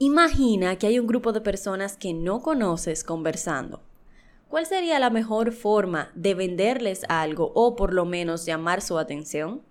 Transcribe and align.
Imagina 0.00 0.76
que 0.76 0.88
hay 0.88 0.98
un 0.98 1.06
grupo 1.06 1.32
de 1.32 1.40
personas 1.40 1.96
que 1.96 2.12
no 2.12 2.40
conoces 2.40 3.04
conversando. 3.04 3.80
¿Cuál 4.48 4.66
sería 4.66 4.98
la 4.98 5.08
mejor 5.08 5.52
forma 5.52 6.10
de 6.16 6.34
venderles 6.34 7.04
algo 7.08 7.52
o 7.54 7.76
por 7.76 7.94
lo 7.94 8.04
menos 8.04 8.44
llamar 8.44 8.82
su 8.82 8.98
atención? 8.98 9.62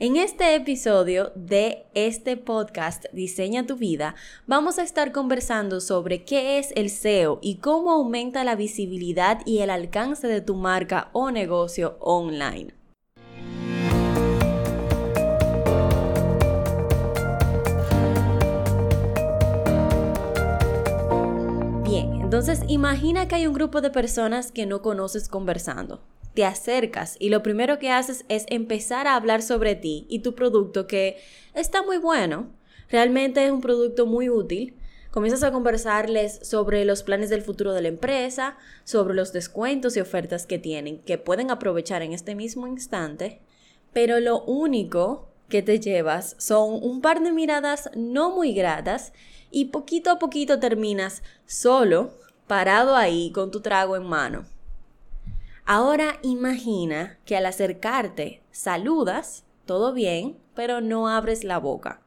En 0.00 0.16
este 0.16 0.56
episodio 0.56 1.30
de 1.36 1.84
este 1.94 2.36
podcast 2.36 3.04
Diseña 3.12 3.64
tu 3.64 3.76
vida, 3.76 4.16
vamos 4.48 4.80
a 4.80 4.82
estar 4.82 5.12
conversando 5.12 5.80
sobre 5.80 6.24
qué 6.24 6.58
es 6.58 6.72
el 6.74 6.90
SEO 6.90 7.38
y 7.40 7.58
cómo 7.58 7.92
aumenta 7.92 8.42
la 8.42 8.56
visibilidad 8.56 9.42
y 9.46 9.58
el 9.58 9.70
alcance 9.70 10.26
de 10.26 10.40
tu 10.40 10.56
marca 10.56 11.08
o 11.12 11.30
negocio 11.30 11.96
online. 12.00 12.74
Entonces, 22.32 22.62
imagina 22.66 23.28
que 23.28 23.34
hay 23.34 23.46
un 23.46 23.52
grupo 23.52 23.82
de 23.82 23.90
personas 23.90 24.52
que 24.52 24.64
no 24.64 24.80
conoces 24.80 25.28
conversando. 25.28 26.00
Te 26.32 26.46
acercas 26.46 27.14
y 27.18 27.28
lo 27.28 27.42
primero 27.42 27.78
que 27.78 27.90
haces 27.90 28.24
es 28.30 28.46
empezar 28.48 29.06
a 29.06 29.16
hablar 29.16 29.42
sobre 29.42 29.74
ti 29.74 30.06
y 30.08 30.20
tu 30.20 30.34
producto 30.34 30.86
que 30.86 31.18
está 31.52 31.82
muy 31.82 31.98
bueno. 31.98 32.50
Realmente 32.88 33.44
es 33.44 33.52
un 33.52 33.60
producto 33.60 34.06
muy 34.06 34.30
útil. 34.30 34.74
Comienzas 35.10 35.42
a 35.42 35.52
conversarles 35.52 36.38
sobre 36.42 36.86
los 36.86 37.02
planes 37.02 37.28
del 37.28 37.42
futuro 37.42 37.74
de 37.74 37.82
la 37.82 37.88
empresa, 37.88 38.56
sobre 38.84 39.12
los 39.12 39.34
descuentos 39.34 39.94
y 39.98 40.00
ofertas 40.00 40.46
que 40.46 40.58
tienen, 40.58 41.00
que 41.02 41.18
pueden 41.18 41.50
aprovechar 41.50 42.00
en 42.00 42.14
este 42.14 42.34
mismo 42.34 42.66
instante. 42.66 43.42
Pero 43.92 44.20
lo 44.20 44.42
único 44.44 45.28
que 45.50 45.60
te 45.60 45.80
llevas 45.80 46.34
son 46.38 46.82
un 46.82 47.02
par 47.02 47.22
de 47.22 47.30
miradas 47.30 47.90
no 47.94 48.30
muy 48.30 48.54
gratas 48.54 49.12
y 49.50 49.66
poquito 49.66 50.10
a 50.10 50.18
poquito 50.18 50.58
terminas 50.58 51.22
solo 51.44 52.21
parado 52.52 52.96
ahí 52.96 53.32
con 53.32 53.50
tu 53.50 53.62
trago 53.62 53.96
en 53.96 54.02
mano. 54.02 54.44
Ahora 55.64 56.18
imagina 56.20 57.18
que 57.24 57.34
al 57.34 57.46
acercarte 57.46 58.42
saludas, 58.50 59.44
todo 59.64 59.94
bien, 59.94 60.36
pero 60.54 60.82
no 60.82 61.08
abres 61.08 61.44
la 61.44 61.56
boca. 61.56 62.02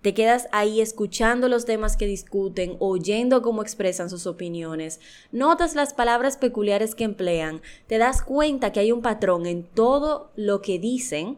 Te 0.00 0.14
quedas 0.14 0.48
ahí 0.52 0.80
escuchando 0.80 1.50
los 1.50 1.66
temas 1.66 1.98
que 1.98 2.06
discuten, 2.06 2.76
oyendo 2.78 3.42
cómo 3.42 3.60
expresan 3.60 4.08
sus 4.08 4.26
opiniones, 4.26 5.00
notas 5.32 5.74
las 5.74 5.92
palabras 5.92 6.38
peculiares 6.38 6.94
que 6.94 7.04
emplean, 7.04 7.60
te 7.86 7.98
das 7.98 8.22
cuenta 8.22 8.72
que 8.72 8.80
hay 8.80 8.92
un 8.92 9.02
patrón 9.02 9.44
en 9.44 9.64
todo 9.64 10.30
lo 10.34 10.62
que 10.62 10.78
dicen, 10.78 11.36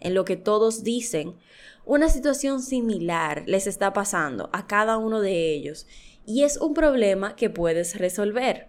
en 0.00 0.12
lo 0.12 0.26
que 0.26 0.36
todos 0.36 0.84
dicen. 0.84 1.34
Una 1.86 2.10
situación 2.10 2.60
similar 2.60 3.44
les 3.46 3.66
está 3.66 3.94
pasando 3.94 4.50
a 4.52 4.66
cada 4.66 4.98
uno 4.98 5.22
de 5.22 5.54
ellos 5.54 5.86
y 6.26 6.44
es 6.44 6.56
un 6.56 6.74
problema 6.74 7.36
que 7.36 7.50
puedes 7.50 7.98
resolver. 7.98 8.68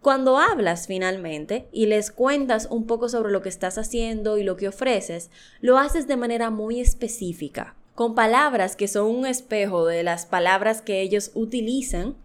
Cuando 0.00 0.36
hablas 0.36 0.86
finalmente 0.86 1.66
y 1.72 1.86
les 1.86 2.10
cuentas 2.10 2.68
un 2.70 2.86
poco 2.86 3.08
sobre 3.08 3.32
lo 3.32 3.40
que 3.40 3.48
estás 3.48 3.78
haciendo 3.78 4.36
y 4.36 4.44
lo 4.44 4.56
que 4.56 4.68
ofreces, 4.68 5.30
lo 5.62 5.78
haces 5.78 6.06
de 6.06 6.16
manera 6.16 6.50
muy 6.50 6.78
específica, 6.78 7.74
con 7.94 8.14
palabras 8.14 8.76
que 8.76 8.86
son 8.86 9.06
un 9.06 9.24
espejo 9.24 9.86
de 9.86 10.02
las 10.02 10.26
palabras 10.26 10.82
que 10.82 11.00
ellos 11.00 11.30
utilizan 11.34 12.16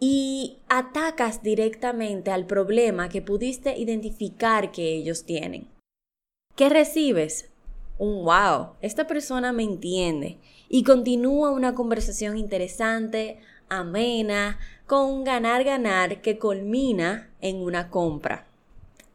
y 0.00 0.56
atacas 0.68 1.42
directamente 1.42 2.30
al 2.30 2.46
problema 2.46 3.08
que 3.08 3.20
pudiste 3.20 3.78
identificar 3.78 4.72
que 4.72 4.94
ellos 4.94 5.24
tienen. 5.24 5.68
¿Qué 6.56 6.68
recibes? 6.68 7.50
Un 7.98 8.24
wow, 8.24 8.70
esta 8.80 9.06
persona 9.06 9.52
me 9.52 9.62
entiende 9.62 10.38
y 10.68 10.82
continúa 10.82 11.50
una 11.50 11.74
conversación 11.74 12.38
interesante, 12.38 13.38
amena, 13.78 14.58
con 14.86 15.24
ganar-ganar 15.24 16.20
que 16.20 16.38
culmina 16.38 17.30
en 17.40 17.56
una 17.62 17.90
compra. 17.90 18.46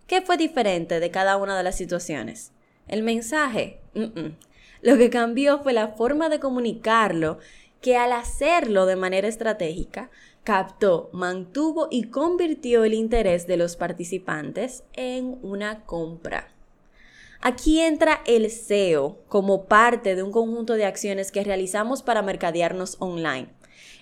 ¿Qué 0.08 0.22
fue 0.22 0.38
diferente 0.38 1.00
de 1.00 1.12
cada 1.12 1.38
una 1.38 1.58
de 1.58 1.64
las 1.64 1.76
situaciones? 1.76 2.52
El 2.88 3.04
mensaje. 3.04 3.80
Lo 4.82 4.98
que 4.98 5.10
cambió 5.10 5.60
fue 5.60 5.74
la 5.74 5.90
forma 5.90 6.30
de 6.30 6.40
comunicarlo 6.40 7.40
que 7.82 7.98
al 7.98 8.12
hacerlo 8.12 8.86
de 8.86 8.96
manera 8.96 9.28
estratégica, 9.28 10.10
captó, 10.44 11.10
mantuvo 11.12 11.90
y 11.92 12.04
convirtió 12.06 12.86
el 12.86 12.94
interés 12.94 13.48
de 13.48 13.58
los 13.58 13.76
participantes 13.76 14.84
en 14.94 15.38
una 15.42 15.84
compra. 15.86 16.48
Aquí 17.42 17.82
entra 17.82 18.22
el 18.26 18.50
SEO 18.50 19.20
como 19.28 19.66
parte 19.66 20.16
de 20.16 20.24
un 20.24 20.32
conjunto 20.32 20.74
de 20.74 20.86
acciones 20.86 21.32
que 21.32 21.44
realizamos 21.44 22.02
para 22.02 22.22
mercadearnos 22.22 22.96
online. 23.00 23.50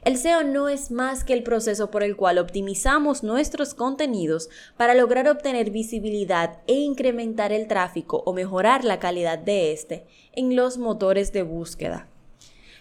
El 0.03 0.18
SEO 0.18 0.44
no 0.44 0.69
es 0.69 0.91
más 0.91 1.24
que 1.24 1.34
el 1.34 1.44
proceso 1.44 1.90
por 1.90 2.03
el 2.03 2.16
cual 2.16 2.38
optimizamos 2.38 3.24
nuestros 3.24 3.74
contenidos 3.74 4.50
para 4.78 4.94
lograr 4.94 5.28
obtener 5.28 5.72
visibilidad 5.72 6.59
e 6.68 6.74
incrementar 6.74 7.52
el 7.52 7.68
tráfico 7.68 8.22
o 8.25 8.34
mejorar 8.34 8.84
la 8.84 9.00
calidad 9.00 9.40
de 9.40 9.72
este 9.72 10.06
en 10.34 10.56
los 10.56 10.78
motores 10.78 11.34
de 11.34 11.44
búsqueda. 11.44 12.08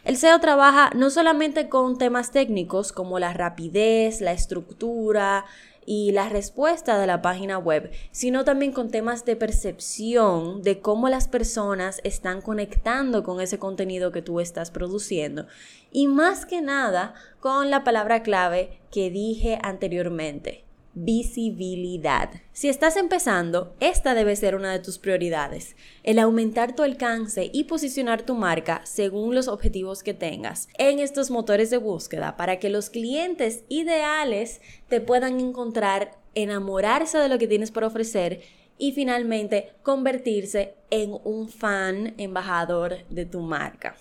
El 0.04 0.18
SEO 0.18 0.38
trabaja 0.38 0.90
no 0.94 1.08
solamente 1.08 1.70
con 1.70 1.96
temas 1.96 2.30
técnicos 2.30 2.92
como 2.92 3.18
la 3.18 3.32
rapidez, 3.32 4.20
la 4.20 4.32
estructura, 4.32 5.46
y 5.86 6.12
la 6.12 6.28
respuesta 6.28 6.98
de 6.98 7.06
la 7.06 7.22
página 7.22 7.58
web, 7.58 7.90
sino 8.10 8.44
también 8.44 8.72
con 8.72 8.90
temas 8.90 9.24
de 9.24 9.36
percepción 9.36 10.62
de 10.62 10.80
cómo 10.80 11.08
las 11.08 11.28
personas 11.28 12.00
están 12.04 12.40
conectando 12.40 13.22
con 13.22 13.40
ese 13.40 13.58
contenido 13.58 14.12
que 14.12 14.22
tú 14.22 14.40
estás 14.40 14.70
produciendo. 14.70 15.46
Y 15.92 16.06
más 16.08 16.46
que 16.46 16.60
nada 16.60 17.14
con 17.40 17.70
la 17.70 17.84
palabra 17.84 18.22
clave 18.22 18.80
que 18.90 19.10
dije 19.10 19.58
anteriormente, 19.62 20.63
visibilidad. 20.94 22.30
Si 22.52 22.68
estás 22.68 22.96
empezando, 22.96 23.74
esta 23.80 24.14
debe 24.14 24.36
ser 24.36 24.54
una 24.54 24.72
de 24.72 24.78
tus 24.78 24.98
prioridades, 24.98 25.76
el 26.02 26.18
aumentar 26.18 26.74
tu 26.74 26.82
alcance 26.82 27.50
y 27.52 27.64
posicionar 27.64 28.22
tu 28.22 28.34
marca 28.34 28.80
según 28.84 29.34
los 29.34 29.48
objetivos 29.48 30.02
que 30.02 30.14
tengas 30.14 30.68
en 30.78 30.98
estos 30.98 31.30
motores 31.30 31.70
de 31.70 31.78
búsqueda 31.78 32.36
para 32.36 32.58
que 32.58 32.70
los 32.70 32.90
clientes 32.90 33.64
ideales 33.68 34.60
te 34.88 35.00
puedan 35.00 35.40
encontrar, 35.40 36.18
enamorarse 36.34 37.18
de 37.18 37.28
lo 37.28 37.38
que 37.38 37.48
tienes 37.48 37.70
por 37.70 37.84
ofrecer 37.84 38.42
y 38.78 38.92
finalmente 38.92 39.72
convertirse 39.82 40.74
en 40.90 41.16
un 41.24 41.48
fan 41.48 42.14
embajador 42.18 43.04
de 43.08 43.24
tu 43.24 43.40
marca. 43.40 43.96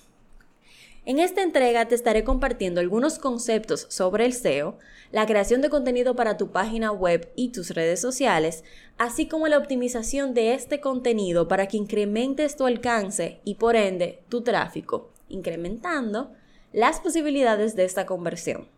En 1.05 1.19
esta 1.19 1.41
entrega 1.41 1.85
te 1.85 1.95
estaré 1.95 2.23
compartiendo 2.23 2.79
algunos 2.79 3.19
conceptos 3.19 3.87
sobre 3.89 4.25
el 4.25 4.31
SEO, 4.31 4.77
la 5.11 5.25
creación 5.25 5.59
de 5.59 5.69
contenido 5.69 6.15
para 6.15 6.37
tu 6.37 6.51
página 6.51 6.93
web 6.93 7.29
y 7.35 7.49
tus 7.49 7.71
redes 7.71 7.99
sociales, 7.99 8.63
así 8.97 9.27
como 9.27 9.49
la 9.49 9.57
optimización 9.57 10.33
de 10.33 10.53
este 10.53 10.79
contenido 10.79 11.49
para 11.49 11.67
que 11.67 11.75
incrementes 11.75 12.55
tu 12.55 12.65
alcance 12.65 13.41
y 13.43 13.55
por 13.55 13.75
ende 13.75 14.23
tu 14.29 14.43
tráfico, 14.43 15.11
incrementando 15.27 16.31
las 16.71 17.01
posibilidades 17.01 17.75
de 17.75 17.83
esta 17.83 18.05
conversión. 18.05 18.69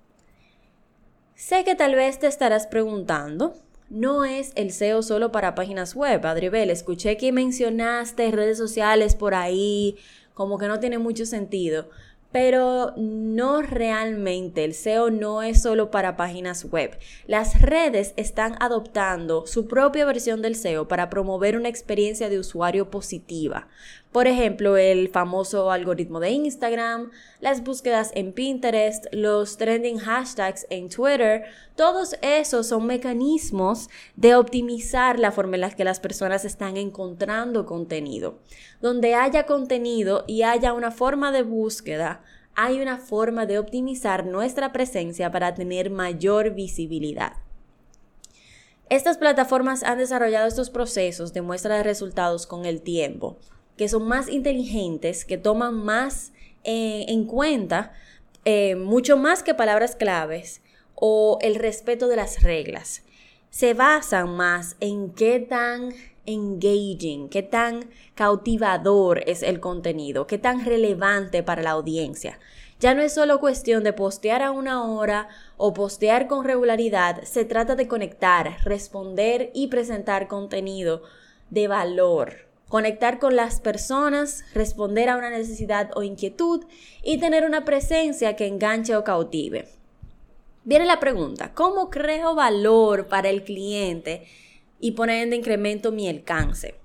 Sé 1.35 1.63
que 1.63 1.75
tal 1.75 1.93
vez 1.93 2.17
te 2.17 2.25
estarás 2.25 2.65
preguntando, 2.65 3.53
no 3.91 4.25
es 4.25 4.51
el 4.55 4.71
SEO 4.71 5.03
solo 5.03 5.31
para 5.31 5.53
páginas 5.53 5.93
web, 5.93 6.25
Adribel. 6.25 6.71
Escuché 6.71 7.17
que 7.17 7.31
mencionaste 7.31 8.31
redes 8.31 8.57
sociales 8.57 9.13
por 9.13 9.35
ahí, 9.35 9.95
como 10.33 10.57
que 10.57 10.67
no 10.67 10.79
tiene 10.79 10.97
mucho 10.97 11.25
sentido 11.27 11.87
pero 12.35 12.91
no 12.97 13.61
realmente. 13.61 14.65
El 14.65 14.73
SEO 14.73 15.09
no 15.09 15.41
es 15.41 15.61
solo 15.61 15.89
para 15.89 16.17
páginas 16.17 16.65
web. 16.65 16.99
Las 17.27 17.61
redes 17.61 18.13
están 18.17 18.57
adoptando 18.59 19.47
su 19.47 19.67
propia 19.69 20.03
versión 20.03 20.41
del 20.41 20.57
SEO 20.57 20.85
para 20.89 21.09
promover 21.09 21.55
una 21.55 21.69
experiencia 21.69 22.27
de 22.27 22.37
usuario 22.37 22.91
positiva. 22.91 23.69
Por 24.15 24.27
ejemplo, 24.27 24.77
el 24.77 25.09
famoso 25.09 25.71
algoritmo 25.71 26.21
de 26.21 26.29
Instagram, 26.29 27.11
las 27.41 27.65
búsquedas 27.65 28.11
en 28.15 28.31
Pinterest, 28.31 29.07
los 29.11 29.57
trending 29.57 29.97
hashtags 29.97 30.65
en 30.69 30.87
Twitter, 30.87 31.43
todos 31.75 32.15
esos 32.21 32.65
son 32.65 32.85
mecanismos 32.85 33.89
de 34.15 34.35
optimizar 34.35 35.19
la 35.19 35.33
forma 35.33 35.55
en 35.55 35.61
la 35.61 35.71
que 35.71 35.83
las 35.83 35.99
personas 35.99 36.45
están 36.45 36.77
encontrando 36.77 37.65
contenido. 37.65 38.39
Donde 38.79 39.15
haya 39.15 39.45
contenido 39.45 40.23
y 40.27 40.43
haya 40.43 40.71
una 40.71 40.91
forma 40.91 41.33
de 41.33 41.43
búsqueda, 41.43 42.23
hay 42.55 42.79
una 42.79 42.99
forma 42.99 43.45
de 43.45 43.59
optimizar 43.59 44.25
nuestra 44.25 44.71
presencia 44.71 45.29
para 45.29 45.55
tener 45.55 45.89
mayor 45.89 46.51
visibilidad. 46.51 47.33
Estas 48.89 49.17
plataformas 49.17 49.83
han 49.83 49.97
desarrollado 49.97 50.47
estos 50.47 50.69
procesos 50.69 51.33
de 51.33 51.41
muestra 51.41 51.75
de 51.75 51.83
resultados 51.83 52.47
con 52.47 52.63
el 52.65 52.81
tiempo 52.81 53.39
que 53.77 53.89
son 53.89 54.07
más 54.07 54.29
inteligentes, 54.29 55.25
que 55.25 55.37
toman 55.37 55.75
más 55.75 56.31
eh, 56.63 57.05
en 57.09 57.25
cuenta, 57.25 57.93
eh, 58.45 58.75
mucho 58.75 59.17
más 59.17 59.43
que 59.43 59.53
palabras 59.53 59.95
claves 59.95 60.61
o 60.95 61.37
el 61.41 61.55
respeto 61.55 62.07
de 62.07 62.15
las 62.15 62.43
reglas. 62.43 63.03
Se 63.49 63.73
basan 63.73 64.35
más 64.35 64.75
en 64.79 65.11
qué 65.11 65.39
tan 65.39 65.93
engaging, 66.25 67.29
qué 67.29 67.43
tan 67.43 67.89
cautivador 68.15 69.23
es 69.27 69.43
el 69.43 69.59
contenido, 69.59 70.27
qué 70.27 70.37
tan 70.37 70.65
relevante 70.65 71.43
para 71.43 71.61
la 71.61 71.71
audiencia. 71.71 72.39
Ya 72.79 72.93
no 72.93 73.01
es 73.01 73.13
solo 73.13 73.39
cuestión 73.39 73.83
de 73.83 73.93
postear 73.93 74.41
a 74.41 74.51
una 74.51 74.83
hora 74.83 75.29
o 75.57 75.73
postear 75.73 76.27
con 76.27 76.43
regularidad, 76.43 77.23
se 77.23 77.45
trata 77.45 77.75
de 77.75 77.87
conectar, 77.87 78.57
responder 78.63 79.51
y 79.53 79.67
presentar 79.67 80.27
contenido 80.27 81.03
de 81.49 81.67
valor. 81.67 82.47
Conectar 82.75 83.19
con 83.19 83.37
las 83.37 83.61
personas, 83.61 84.43
responder 84.53 85.07
a 85.07 85.15
una 85.15 85.29
necesidad 85.29 85.91
o 85.95 86.03
inquietud 86.03 86.65
y 87.05 87.19
tener 87.19 87.45
una 87.45 87.63
presencia 87.63 88.35
que 88.35 88.47
enganche 88.47 88.97
o 88.97 89.05
cautive. 89.05 89.69
Viene 90.65 90.85
la 90.85 90.99
pregunta, 90.99 91.53
¿cómo 91.53 91.89
creo 91.89 92.35
valor 92.35 93.07
para 93.07 93.29
el 93.29 93.45
cliente 93.45 94.27
y 94.81 94.91
poner 94.91 95.25
en 95.25 95.31
incremento 95.31 95.93
mi 95.93 96.09
alcance? 96.09 96.75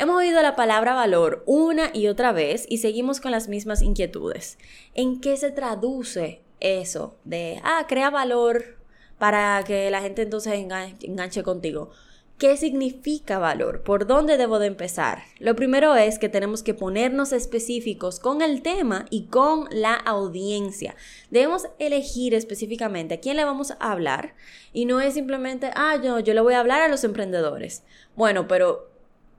Hemos 0.00 0.16
oído 0.16 0.42
la 0.42 0.56
palabra 0.56 0.94
valor 0.94 1.44
una 1.46 1.90
y 1.94 2.08
otra 2.08 2.32
vez 2.32 2.66
y 2.68 2.78
seguimos 2.78 3.20
con 3.20 3.30
las 3.30 3.46
mismas 3.46 3.82
inquietudes. 3.82 4.58
¿En 4.92 5.20
qué 5.20 5.36
se 5.36 5.52
traduce 5.52 6.40
eso 6.58 7.14
de, 7.22 7.60
ah, 7.62 7.86
crea 7.88 8.10
valor 8.10 8.76
para 9.18 9.62
que 9.64 9.88
la 9.88 10.00
gente 10.00 10.22
entonces 10.22 10.54
enganche, 10.54 11.44
contigo? 11.44 11.92
¿Qué 12.38 12.58
significa 12.58 13.38
valor? 13.38 13.82
¿Por 13.82 14.06
dónde 14.06 14.36
debo 14.36 14.58
de 14.58 14.66
empezar? 14.66 15.22
Lo 15.38 15.56
primero 15.56 15.96
es 15.96 16.18
que 16.18 16.28
tenemos 16.28 16.62
que 16.62 16.74
ponernos 16.74 17.32
específicos 17.32 18.20
con 18.20 18.42
el 18.42 18.60
tema 18.60 19.06
y 19.08 19.28
con 19.28 19.68
la 19.70 19.94
audiencia. 19.94 20.96
Debemos 21.30 21.66
elegir 21.78 22.34
específicamente 22.34 23.14
a 23.14 23.20
quién 23.20 23.36
le 23.36 23.46
vamos 23.46 23.70
a 23.70 23.90
hablar 23.90 24.34
y 24.74 24.84
no 24.84 25.00
es 25.00 25.14
simplemente, 25.14 25.70
ah, 25.76 25.98
yo, 26.04 26.18
yo 26.20 26.34
le 26.34 26.42
voy 26.42 26.52
a 26.52 26.60
hablar 26.60 26.82
a 26.82 26.88
los 26.88 27.04
emprendedores. 27.04 27.84
Bueno, 28.16 28.46
pero 28.46 28.90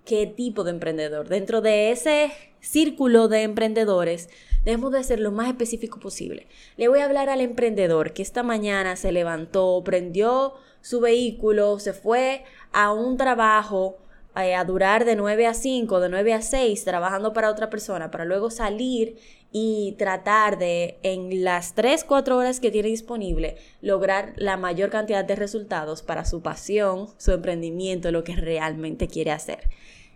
qué 0.03 0.25
tipo 0.25 0.63
de 0.63 0.71
emprendedor. 0.71 1.27
Dentro 1.27 1.61
de 1.61 1.91
ese 1.91 2.31
círculo 2.61 3.27
de 3.27 3.43
emprendedores, 3.43 4.27
debemos 4.65 4.91
de 4.91 5.03
ser 5.03 5.19
lo 5.19 5.31
más 5.31 5.49
específico 5.49 5.99
posible. 5.99 6.47
Le 6.77 6.87
voy 6.87 7.01
a 7.01 7.05
hablar 7.05 7.29
al 7.29 7.41
emprendedor 7.41 8.13
que 8.13 8.23
esta 8.23 8.41
mañana 8.41 8.95
se 8.95 9.11
levantó, 9.11 9.83
prendió 9.85 10.55
su 10.87 11.01
vehículo, 11.01 11.79
se 11.79 11.91
fue 11.91 12.45
a 12.71 12.93
un 12.93 13.17
trabajo 13.17 13.97
eh, 14.37 14.55
a 14.55 14.63
durar 14.63 15.03
de 15.03 15.17
9 15.17 15.45
a 15.45 15.53
5, 15.53 15.99
de 15.99 16.07
9 16.07 16.33
a 16.33 16.41
6, 16.41 16.85
trabajando 16.85 17.33
para 17.33 17.51
otra 17.51 17.69
persona, 17.69 18.09
para 18.09 18.23
luego 18.23 18.49
salir 18.49 19.17
y 19.51 19.95
tratar 19.97 20.57
de, 20.57 20.97
en 21.03 21.43
las 21.43 21.75
3, 21.75 22.05
4 22.05 22.37
horas 22.37 22.61
que 22.61 22.71
tiene 22.71 22.87
disponible, 22.87 23.57
lograr 23.81 24.31
la 24.37 24.55
mayor 24.55 24.89
cantidad 24.89 25.25
de 25.25 25.35
resultados 25.35 26.03
para 26.03 26.23
su 26.23 26.41
pasión, 26.41 27.09
su 27.17 27.33
emprendimiento, 27.33 28.09
lo 28.13 28.23
que 28.23 28.37
realmente 28.37 29.09
quiere 29.09 29.31
hacer 29.31 29.67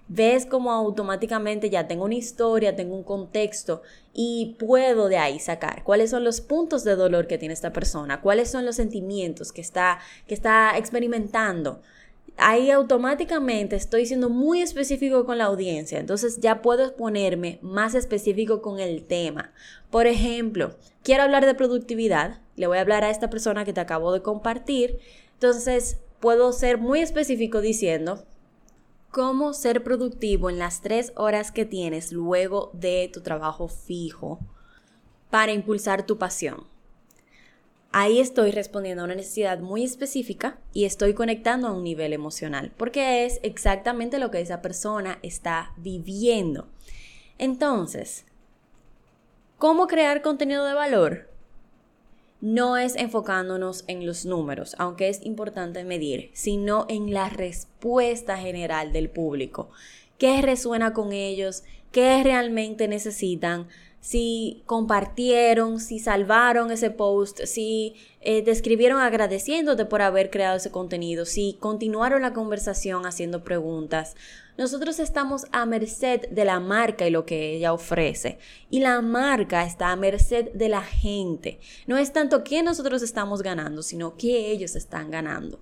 ves 0.08 0.46
como 0.46 0.72
automáticamente 0.72 1.70
ya 1.70 1.88
tengo 1.88 2.06
una 2.06 2.16
historia, 2.16 2.76
tengo 2.76 2.96
un 2.96 3.04
contexto 3.04 3.82
y 4.14 4.58
puedo 4.60 5.08
de 5.08 5.18
ahí 5.18 5.40
sacar 5.40 5.84
cuáles 5.84 6.10
son 6.10 6.24
los 6.24 6.42
puntos 6.42 6.84
de 6.84 6.96
dolor 6.96 7.28
que 7.28 7.38
tiene 7.38 7.54
esta 7.54 7.72
persona, 7.72 8.22
cuáles 8.22 8.52
son 8.52 8.66
los 8.66 8.76
sentimientos 8.76 9.52
que 9.52 9.62
está, 9.62 10.00
que 10.28 10.34
está 10.34 10.78
experimentando. 10.78 11.82
Ahí 12.38 12.72
automáticamente 12.72 13.76
estoy 13.76 14.06
siendo 14.06 14.30
muy 14.30 14.62
específico 14.62 15.26
con 15.26 15.38
la 15.38 15.46
audiencia, 15.46 16.00
entonces 16.00 16.40
ya 16.40 16.62
puedo 16.62 16.96
ponerme 16.96 17.60
más 17.62 17.94
específico 17.94 18.62
con 18.62 18.80
el 18.80 19.04
tema. 19.04 19.54
Por 19.90 20.08
ejemplo, 20.08 20.76
quiero 21.04 21.24
hablar 21.24 21.46
de 21.46 21.56
productividad, 21.56 22.42
le 22.56 22.68
voy 22.68 22.78
a 22.78 22.82
hablar 22.82 23.04
a 23.04 23.10
esta 23.10 23.30
persona 23.30 23.64
que 23.64 23.74
te 23.74 23.82
acabo 23.82 24.12
de 24.12 24.22
compartir, 24.22 25.00
entonces 25.34 25.98
puedo 26.20 26.52
ser 26.54 26.78
muy 26.78 27.02
específico 27.02 27.62
diciendo, 27.62 28.24
cómo 29.12 29.54
ser 29.54 29.84
productivo 29.84 30.50
en 30.50 30.58
las 30.58 30.82
tres 30.82 31.12
horas 31.16 31.52
que 31.52 31.66
tienes 31.66 32.12
luego 32.14 32.72
de 32.74 33.10
tu 33.14 33.22
trabajo 33.22 33.68
fijo 33.68 34.40
para 35.30 35.52
impulsar 35.52 36.06
tu 36.06 36.18
pasión. 36.18 36.66
Ahí 37.94 38.22
estoy 38.22 38.52
respondiendo 38.52 39.02
a 39.02 39.06
una 39.06 39.16
necesidad 39.16 39.60
muy 39.60 39.84
específica 39.84 40.58
y 40.72 40.86
estoy 40.86 41.14
conectando 41.14 41.68
a 41.68 41.74
un 41.74 41.84
nivel 41.84 42.14
emocional, 42.14 42.72
porque 42.78 43.26
es 43.26 43.42
exactamente 43.44 44.18
lo 44.18 44.32
que 44.32 44.40
esa 44.40 44.62
persona 44.62 45.20
está 45.24 45.74
viviendo. 45.76 46.70
Entonces, 47.38 48.26
¿cómo 49.58 49.88
crear 49.88 50.22
contenido 50.22 50.64
de 50.64 50.74
valor? 50.74 51.31
No 52.42 52.76
es 52.76 52.96
enfocándonos 52.96 53.84
en 53.88 54.06
los 54.06 54.26
números, 54.26 54.76
aunque 54.80 55.10
es 55.10 55.24
importante 55.24 55.84
medir, 55.84 56.32
sino 56.34 56.86
en 56.90 57.14
la 57.14 57.30
respuesta 57.30 58.38
general 58.38 58.92
del 58.92 59.10
público. 59.10 59.70
¿Qué 60.18 60.42
resuena 60.42 60.94
con 60.94 61.14
ellos? 61.14 61.64
¿Qué 61.92 62.22
realmente 62.24 62.88
necesitan? 62.88 63.68
Si 64.02 64.64
compartieron, 64.66 65.80
si 65.80 66.00
salvaron 66.00 66.72
ese 66.72 66.90
post, 66.90 67.42
si 67.46 67.96
eh, 68.22 68.44
escribieron 68.48 69.00
agradeciéndote 69.00 69.86
por 69.86 70.02
haber 70.02 70.32
creado 70.32 70.58
ese 70.58 70.72
contenido, 70.72 71.26
si 71.26 71.54
continuaron 71.60 72.24
la 72.24 72.34
conversación 72.34 73.06
haciendo 73.06 73.44
preguntas. 73.44 74.16
Nosotros 74.58 75.00
estamos 75.00 75.46
a 75.52 75.66
merced 75.66 76.30
de 76.30 76.46
la 76.46 76.60
marca 76.60 77.08
y 77.08 77.12
lo 77.12 77.26
que 77.26 77.56
ella 77.56 77.74
ofrece. 77.74 78.38
Y 78.70 78.82
la 78.82 79.02
marca 79.02 79.66
está 79.66 79.92
a 79.92 79.96
merced 79.96 80.52
de 80.52 80.70
la 80.70 80.82
gente. 80.82 81.60
No 81.88 81.98
es 81.98 82.12
tanto 82.12 82.44
que 82.44 82.62
nosotros 82.62 83.02
estamos 83.02 83.42
ganando, 83.42 83.82
sino 83.82 84.18
que 84.18 84.52
ellos 84.52 84.76
están 84.76 85.10
ganando. 85.10 85.60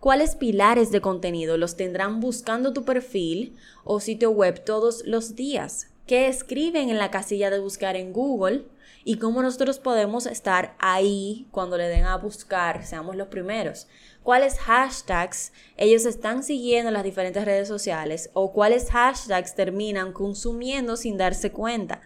¿Cuáles 0.00 0.34
pilares 0.34 0.90
de 0.90 1.00
contenido 1.00 1.56
los 1.56 1.76
tendrán 1.76 2.18
buscando 2.20 2.72
tu 2.72 2.84
perfil 2.84 3.54
o 3.84 4.00
sitio 4.00 4.30
web 4.30 4.64
todos 4.64 5.04
los 5.06 5.36
días? 5.36 5.88
¿Qué 6.06 6.26
escriben 6.26 6.88
en 6.88 6.98
la 6.98 7.12
casilla 7.12 7.50
de 7.50 7.60
buscar 7.60 7.94
en 7.94 8.12
Google? 8.12 8.64
Y 9.04 9.18
cómo 9.18 9.42
nosotros 9.42 9.78
podemos 9.78 10.26
estar 10.26 10.74
ahí 10.78 11.46
cuando 11.50 11.76
le 11.76 11.88
den 11.88 12.04
a 12.04 12.16
buscar, 12.16 12.84
seamos 12.84 13.16
los 13.16 13.28
primeros 13.28 13.88
cuáles 14.22 14.58
hashtags 14.58 15.52
ellos 15.76 16.04
están 16.04 16.42
siguiendo 16.42 16.88
en 16.88 16.94
las 16.94 17.04
diferentes 17.04 17.44
redes 17.44 17.68
sociales 17.68 18.30
o 18.34 18.52
cuáles 18.52 18.90
hashtags 18.90 19.54
terminan 19.54 20.12
consumiendo 20.12 20.96
sin 20.96 21.16
darse 21.16 21.50
cuenta. 21.50 22.00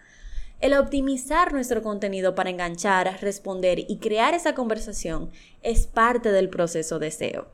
El 0.60 0.74
optimizar 0.74 1.52
nuestro 1.52 1.82
contenido 1.82 2.34
para 2.34 2.48
enganchar, 2.48 3.18
responder 3.20 3.78
y 3.78 3.98
crear 3.98 4.32
esa 4.32 4.54
conversación 4.54 5.30
es 5.62 5.86
parte 5.86 6.32
del 6.32 6.48
proceso 6.48 6.98
de 6.98 7.10
SEO. 7.10 7.48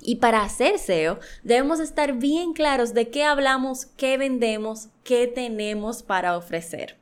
Y 0.00 0.16
para 0.16 0.42
hacer 0.42 0.78
SEO 0.78 1.18
debemos 1.42 1.80
estar 1.80 2.14
bien 2.14 2.54
claros 2.54 2.94
de 2.94 3.10
qué 3.10 3.24
hablamos, 3.24 3.84
qué 3.84 4.16
vendemos, 4.16 4.88
qué 5.04 5.26
tenemos 5.26 6.02
para 6.02 6.38
ofrecer. 6.38 6.99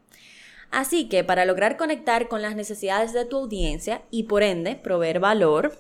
Así 0.71 1.09
que 1.09 1.25
para 1.25 1.45
lograr 1.45 1.77
conectar 1.77 2.29
con 2.29 2.43
las 2.43 2.55
necesidades 2.55 3.13
de 3.13 3.25
tu 3.25 3.39
audiencia 3.39 4.03
y 4.11 4.25
por 4.25 4.43
ende 4.43 4.77
proveer 4.77 5.19
valor, 5.19 5.79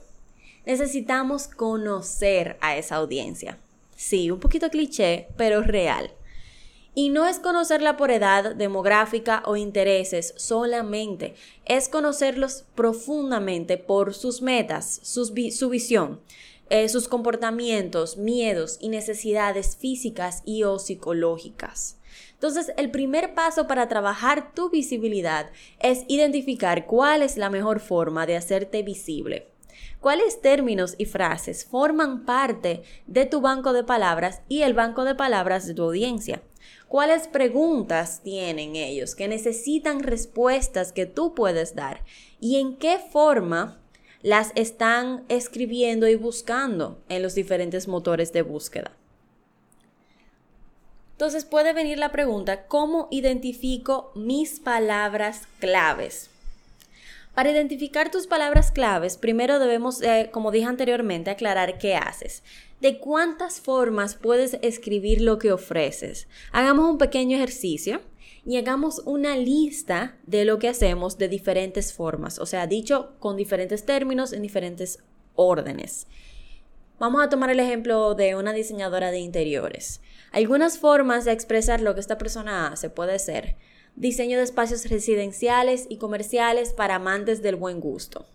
necesitamos 0.64 1.48
conocer 1.48 2.56
a 2.60 2.76
esa 2.76 2.96
audiencia. 2.96 3.58
Sí, 3.96 4.30
un 4.30 4.40
poquito 4.40 4.70
cliché, 4.70 5.28
pero 5.36 5.62
real. 5.62 6.12
Y 6.94 7.10
no 7.10 7.26
es 7.26 7.38
conocerla 7.38 7.96
por 7.96 8.10
edad, 8.10 8.54
demográfica 8.56 9.42
o 9.44 9.56
intereses 9.56 10.34
solamente, 10.36 11.34
es 11.64 11.88
conocerlos 11.88 12.64
profundamente 12.74 13.76
por 13.76 14.14
sus 14.14 14.42
metas, 14.42 15.00
su 15.02 15.68
visión, 15.68 16.20
eh, 16.70 16.88
sus 16.88 17.08
comportamientos, 17.08 18.16
miedos 18.16 18.78
y 18.80 18.88
necesidades 18.88 19.76
físicas 19.76 20.42
y 20.44 20.64
o 20.64 20.78
psicológicas. 20.78 21.97
Entonces, 22.38 22.72
el 22.76 22.92
primer 22.92 23.34
paso 23.34 23.66
para 23.66 23.88
trabajar 23.88 24.54
tu 24.54 24.70
visibilidad 24.70 25.50
es 25.80 26.04
identificar 26.06 26.86
cuál 26.86 27.22
es 27.22 27.36
la 27.36 27.50
mejor 27.50 27.80
forma 27.80 28.26
de 28.26 28.36
hacerte 28.36 28.84
visible. 28.84 29.48
¿Cuáles 30.00 30.40
términos 30.40 30.94
y 30.98 31.06
frases 31.06 31.64
forman 31.64 32.24
parte 32.24 32.82
de 33.08 33.26
tu 33.26 33.40
banco 33.40 33.72
de 33.72 33.82
palabras 33.82 34.42
y 34.48 34.62
el 34.62 34.72
banco 34.72 35.04
de 35.04 35.16
palabras 35.16 35.66
de 35.66 35.74
tu 35.74 35.82
audiencia? 35.82 36.40
¿Cuáles 36.86 37.26
preguntas 37.26 38.22
tienen 38.22 38.76
ellos 38.76 39.16
que 39.16 39.26
necesitan 39.26 40.04
respuestas 40.04 40.92
que 40.92 41.06
tú 41.06 41.34
puedes 41.34 41.74
dar? 41.74 42.04
¿Y 42.38 42.60
en 42.60 42.76
qué 42.76 43.00
forma 43.10 43.80
las 44.22 44.52
están 44.54 45.24
escribiendo 45.28 46.06
y 46.06 46.14
buscando 46.14 47.02
en 47.08 47.22
los 47.22 47.34
diferentes 47.34 47.88
motores 47.88 48.32
de 48.32 48.42
búsqueda? 48.42 48.92
Entonces 51.18 51.44
puede 51.44 51.72
venir 51.72 51.98
la 51.98 52.12
pregunta, 52.12 52.68
¿cómo 52.68 53.08
identifico 53.10 54.12
mis 54.14 54.60
palabras 54.60 55.48
claves? 55.58 56.30
Para 57.34 57.50
identificar 57.50 58.08
tus 58.12 58.28
palabras 58.28 58.70
claves, 58.70 59.16
primero 59.16 59.58
debemos, 59.58 60.00
eh, 60.00 60.30
como 60.30 60.52
dije 60.52 60.66
anteriormente, 60.66 61.32
aclarar 61.32 61.78
qué 61.78 61.96
haces. 61.96 62.44
¿De 62.80 63.00
cuántas 63.00 63.60
formas 63.60 64.14
puedes 64.14 64.58
escribir 64.62 65.20
lo 65.20 65.40
que 65.40 65.50
ofreces? 65.50 66.28
Hagamos 66.52 66.88
un 66.88 66.98
pequeño 66.98 67.36
ejercicio 67.36 68.00
y 68.46 68.56
hagamos 68.56 69.02
una 69.04 69.36
lista 69.36 70.16
de 70.24 70.44
lo 70.44 70.60
que 70.60 70.68
hacemos 70.68 71.18
de 71.18 71.26
diferentes 71.26 71.92
formas, 71.92 72.38
o 72.38 72.46
sea, 72.46 72.68
dicho 72.68 73.16
con 73.18 73.36
diferentes 73.36 73.84
términos 73.84 74.32
en 74.32 74.42
diferentes 74.42 75.00
órdenes. 75.34 76.06
Vamos 76.98 77.22
a 77.22 77.28
tomar 77.28 77.48
el 77.50 77.60
ejemplo 77.60 78.16
de 78.16 78.34
una 78.34 78.52
diseñadora 78.52 79.12
de 79.12 79.20
interiores. 79.20 80.00
Algunas 80.32 80.78
formas 80.78 81.24
de 81.24 81.30
expresar 81.30 81.80
lo 81.80 81.94
que 81.94 82.00
esta 82.00 82.18
persona 82.18 82.66
hace 82.66 82.90
puede 82.90 83.20
ser 83.20 83.54
diseño 83.94 84.36
de 84.36 84.42
espacios 84.42 84.88
residenciales 84.90 85.86
y 85.88 85.98
comerciales 85.98 86.72
para 86.72 86.96
amantes 86.96 87.40
del 87.40 87.54
buen 87.54 87.78
gusto. 87.78 88.26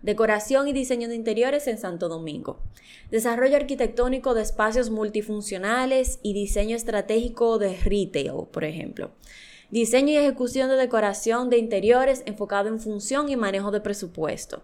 Decoración 0.00 0.68
y 0.68 0.72
diseño 0.72 1.08
de 1.08 1.16
interiores 1.16 1.66
en 1.66 1.76
Santo 1.76 2.08
Domingo. 2.08 2.60
Desarrollo 3.10 3.56
arquitectónico 3.56 4.34
de 4.34 4.42
espacios 4.42 4.90
multifuncionales 4.90 6.20
y 6.22 6.34
diseño 6.34 6.76
estratégico 6.76 7.58
de 7.58 7.76
retail, 7.78 8.46
por 8.52 8.62
ejemplo. 8.62 9.10
Diseño 9.70 10.12
y 10.12 10.16
ejecución 10.18 10.68
de 10.68 10.76
decoración 10.76 11.50
de 11.50 11.58
interiores 11.58 12.22
enfocado 12.26 12.68
en 12.68 12.78
función 12.78 13.28
y 13.28 13.34
manejo 13.34 13.72
de 13.72 13.80
presupuesto. 13.80 14.62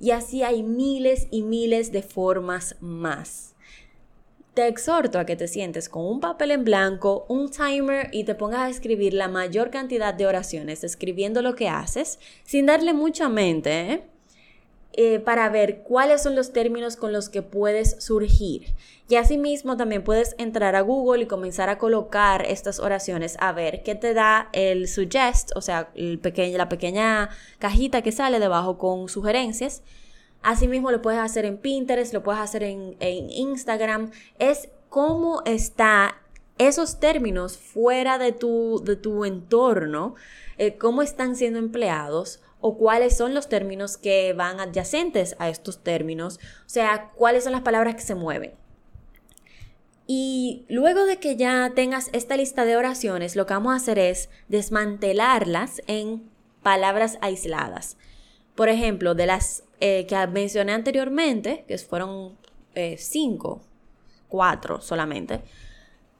Y 0.00 0.10
así 0.10 0.42
hay 0.42 0.62
miles 0.62 1.28
y 1.30 1.42
miles 1.42 1.92
de 1.92 2.02
formas 2.02 2.76
más. 2.80 3.54
Te 4.54 4.68
exhorto 4.68 5.18
a 5.18 5.26
que 5.26 5.36
te 5.36 5.48
sientes 5.48 5.88
con 5.90 6.06
un 6.06 6.20
papel 6.20 6.50
en 6.50 6.64
blanco, 6.64 7.26
un 7.28 7.50
timer 7.50 8.08
y 8.12 8.24
te 8.24 8.34
pongas 8.34 8.60
a 8.60 8.70
escribir 8.70 9.12
la 9.12 9.28
mayor 9.28 9.70
cantidad 9.70 10.14
de 10.14 10.26
oraciones 10.26 10.82
escribiendo 10.82 11.42
lo 11.42 11.54
que 11.54 11.68
haces 11.68 12.18
sin 12.42 12.64
darle 12.64 12.94
mucha 12.94 13.28
mente, 13.28 13.92
¿eh? 13.92 14.15
Eh, 14.98 15.18
para 15.20 15.48
ver 15.50 15.82
cuáles 15.82 16.22
son 16.22 16.34
los 16.34 16.54
términos 16.54 16.96
con 16.96 17.12
los 17.12 17.28
que 17.28 17.42
puedes 17.42 18.02
surgir. 18.02 18.74
Y 19.10 19.16
asimismo 19.16 19.76
también 19.76 20.02
puedes 20.02 20.34
entrar 20.38 20.74
a 20.74 20.80
Google 20.80 21.24
y 21.24 21.26
comenzar 21.26 21.68
a 21.68 21.76
colocar 21.76 22.46
estas 22.46 22.80
oraciones 22.80 23.36
a 23.38 23.52
ver 23.52 23.82
qué 23.82 23.94
te 23.94 24.14
da 24.14 24.48
el 24.52 24.88
suggest, 24.88 25.50
o 25.54 25.60
sea, 25.60 25.90
la 25.94 26.68
pequeña 26.68 27.28
cajita 27.58 28.00
que 28.00 28.10
sale 28.10 28.40
debajo 28.40 28.78
con 28.78 29.10
sugerencias 29.10 29.82
Asimismo 30.46 30.92
lo 30.92 31.02
puedes 31.02 31.18
hacer 31.18 31.44
en 31.44 31.58
Pinterest, 31.58 32.14
lo 32.14 32.22
puedes 32.22 32.40
hacer 32.40 32.62
en, 32.62 32.96
Instagram. 33.00 34.12
Es 34.38 34.68
cómo 34.88 35.42
está 35.44 36.22
esos 36.56 37.00
términos 37.00 37.58
fuera 37.58 38.16
de 38.18 38.30
tu, 38.30 38.80
de 38.84 38.94
tu 38.94 39.24
entorno, 39.24 40.14
eh, 40.56 40.76
cómo 40.78 41.02
están 41.02 41.34
siendo 41.34 41.58
empleados 41.58 42.40
o 42.60 42.76
cuáles 42.76 43.16
son 43.16 43.34
los 43.34 43.48
términos 43.48 43.96
que 43.96 44.32
van 44.32 44.60
adyacentes 44.60 45.36
a 45.38 45.48
estos 45.48 45.82
términos, 45.82 46.38
o 46.66 46.68
sea, 46.68 47.12
cuáles 47.14 47.44
son 47.44 47.52
las 47.52 47.62
palabras 47.62 47.94
que 47.94 48.02
se 48.02 48.14
mueven. 48.14 48.54
Y 50.06 50.64
luego 50.68 51.04
de 51.04 51.18
que 51.18 51.36
ya 51.36 51.72
tengas 51.74 52.10
esta 52.12 52.36
lista 52.36 52.64
de 52.64 52.76
oraciones, 52.76 53.34
lo 53.34 53.46
que 53.46 53.54
vamos 53.54 53.72
a 53.72 53.76
hacer 53.76 53.98
es 53.98 54.30
desmantelarlas 54.48 55.82
en 55.88 56.30
palabras 56.62 57.18
aisladas. 57.20 57.96
Por 58.54 58.68
ejemplo, 58.68 59.14
de 59.14 59.26
las 59.26 59.64
eh, 59.80 60.06
que 60.06 60.26
mencioné 60.28 60.72
anteriormente, 60.72 61.64
que 61.66 61.76
fueron 61.78 62.36
eh, 62.74 62.96
cinco, 62.98 63.62
cuatro 64.28 64.80
solamente, 64.80 65.42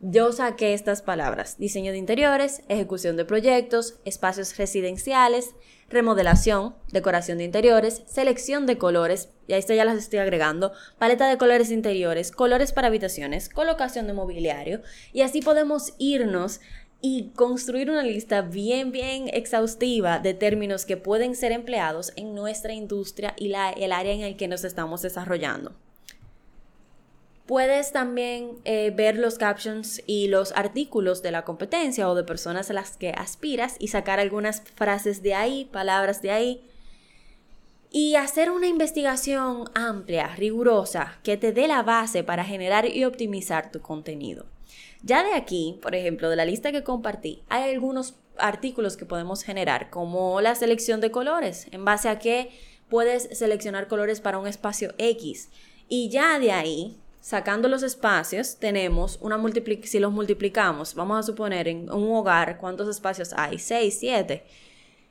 yo 0.00 0.32
saqué 0.32 0.74
estas 0.74 1.02
palabras, 1.02 1.56
diseño 1.58 1.92
de 1.92 1.98
interiores, 1.98 2.62
ejecución 2.68 3.16
de 3.16 3.24
proyectos, 3.24 3.98
espacios 4.04 4.56
residenciales, 4.56 5.54
remodelación, 5.88 6.74
decoración 6.92 7.38
de 7.38 7.44
interiores, 7.44 8.02
selección 8.06 8.66
de 8.66 8.76
colores, 8.76 9.30
y 9.46 9.54
ahí 9.54 9.62
ya 9.62 9.84
las 9.84 9.96
estoy 9.96 10.18
agregando, 10.18 10.72
paleta 10.98 11.28
de 11.28 11.38
colores 11.38 11.70
interiores, 11.70 12.30
colores 12.30 12.72
para 12.72 12.88
habitaciones, 12.88 13.48
colocación 13.48 14.06
de 14.06 14.12
mobiliario, 14.12 14.82
y 15.12 15.22
así 15.22 15.40
podemos 15.40 15.94
irnos 15.98 16.60
y 17.00 17.30
construir 17.34 17.90
una 17.90 18.02
lista 18.02 18.42
bien, 18.42 18.90
bien 18.90 19.28
exhaustiva 19.32 20.18
de 20.18 20.34
términos 20.34 20.86
que 20.86 20.96
pueden 20.96 21.36
ser 21.36 21.52
empleados 21.52 22.12
en 22.16 22.34
nuestra 22.34 22.72
industria 22.72 23.34
y 23.36 23.48
la, 23.48 23.70
el 23.70 23.92
área 23.92 24.12
en 24.12 24.22
el 24.22 24.36
que 24.36 24.48
nos 24.48 24.64
estamos 24.64 25.02
desarrollando. 25.02 25.76
Puedes 27.46 27.92
también 27.92 28.58
eh, 28.64 28.92
ver 28.94 29.16
los 29.16 29.38
captions 29.38 30.02
y 30.04 30.26
los 30.26 30.50
artículos 30.52 31.22
de 31.22 31.30
la 31.30 31.44
competencia 31.44 32.10
o 32.10 32.16
de 32.16 32.24
personas 32.24 32.70
a 32.70 32.72
las 32.72 32.96
que 32.96 33.10
aspiras 33.10 33.76
y 33.78 33.88
sacar 33.88 34.18
algunas 34.18 34.62
frases 34.74 35.22
de 35.22 35.34
ahí, 35.34 35.64
palabras 35.66 36.22
de 36.22 36.32
ahí. 36.32 36.64
Y 37.92 38.16
hacer 38.16 38.50
una 38.50 38.66
investigación 38.66 39.70
amplia, 39.74 40.34
rigurosa, 40.34 41.18
que 41.22 41.36
te 41.36 41.52
dé 41.52 41.68
la 41.68 41.84
base 41.84 42.24
para 42.24 42.44
generar 42.44 42.84
y 42.84 43.04
optimizar 43.04 43.70
tu 43.70 43.80
contenido. 43.80 44.44
Ya 45.02 45.22
de 45.22 45.34
aquí, 45.34 45.78
por 45.80 45.94
ejemplo, 45.94 46.28
de 46.28 46.36
la 46.36 46.44
lista 46.44 46.72
que 46.72 46.82
compartí, 46.82 47.44
hay 47.48 47.70
algunos 47.72 48.16
artículos 48.38 48.96
que 48.96 49.06
podemos 49.06 49.44
generar, 49.44 49.88
como 49.88 50.40
la 50.40 50.56
selección 50.56 51.00
de 51.00 51.12
colores, 51.12 51.68
en 51.70 51.84
base 51.84 52.08
a 52.08 52.18
que 52.18 52.50
puedes 52.88 53.28
seleccionar 53.38 53.86
colores 53.86 54.20
para 54.20 54.38
un 54.38 54.48
espacio 54.48 54.94
X. 54.98 55.48
Y 55.88 56.08
ya 56.08 56.40
de 56.40 56.50
ahí, 56.50 56.98
sacando 57.26 57.66
los 57.66 57.82
espacios, 57.82 58.54
tenemos 58.54 59.18
una 59.20 59.36
multiplicación, 59.36 59.90
si 59.90 59.98
los 59.98 60.12
multiplicamos, 60.12 60.94
vamos 60.94 61.18
a 61.18 61.22
suponer 61.24 61.66
en 61.66 61.90
un 61.90 62.14
hogar, 62.14 62.56
¿cuántos 62.56 62.88
espacios 62.88 63.32
hay? 63.32 63.58
6, 63.58 63.96
7. 63.98 64.44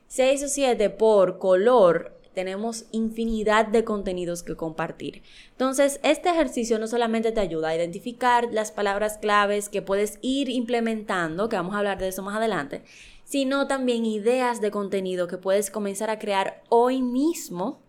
6 0.08 0.44
o 0.44 0.48
7 0.48 0.88
por 0.88 1.38
color 1.38 2.18
tenemos 2.32 2.86
infinidad 2.90 3.66
de 3.66 3.84
contenidos 3.84 4.42
que 4.42 4.56
compartir. 4.56 5.22
Entonces, 5.50 6.00
este 6.02 6.30
ejercicio 6.30 6.78
no 6.78 6.86
solamente 6.86 7.32
te 7.32 7.40
ayuda 7.40 7.68
a 7.68 7.76
identificar 7.76 8.48
las 8.50 8.72
palabras 8.72 9.18
claves 9.18 9.68
que 9.68 9.82
puedes 9.82 10.18
ir 10.22 10.48
implementando, 10.48 11.50
que 11.50 11.56
vamos 11.56 11.74
a 11.74 11.78
hablar 11.80 11.98
de 11.98 12.08
eso 12.08 12.22
más 12.22 12.36
adelante, 12.36 12.82
sino 13.24 13.66
también 13.66 14.06
ideas 14.06 14.62
de 14.62 14.70
contenido 14.70 15.28
que 15.28 15.36
puedes 15.36 15.70
comenzar 15.70 16.08
a 16.08 16.18
crear 16.18 16.62
hoy 16.70 17.02
mismo 17.02 17.82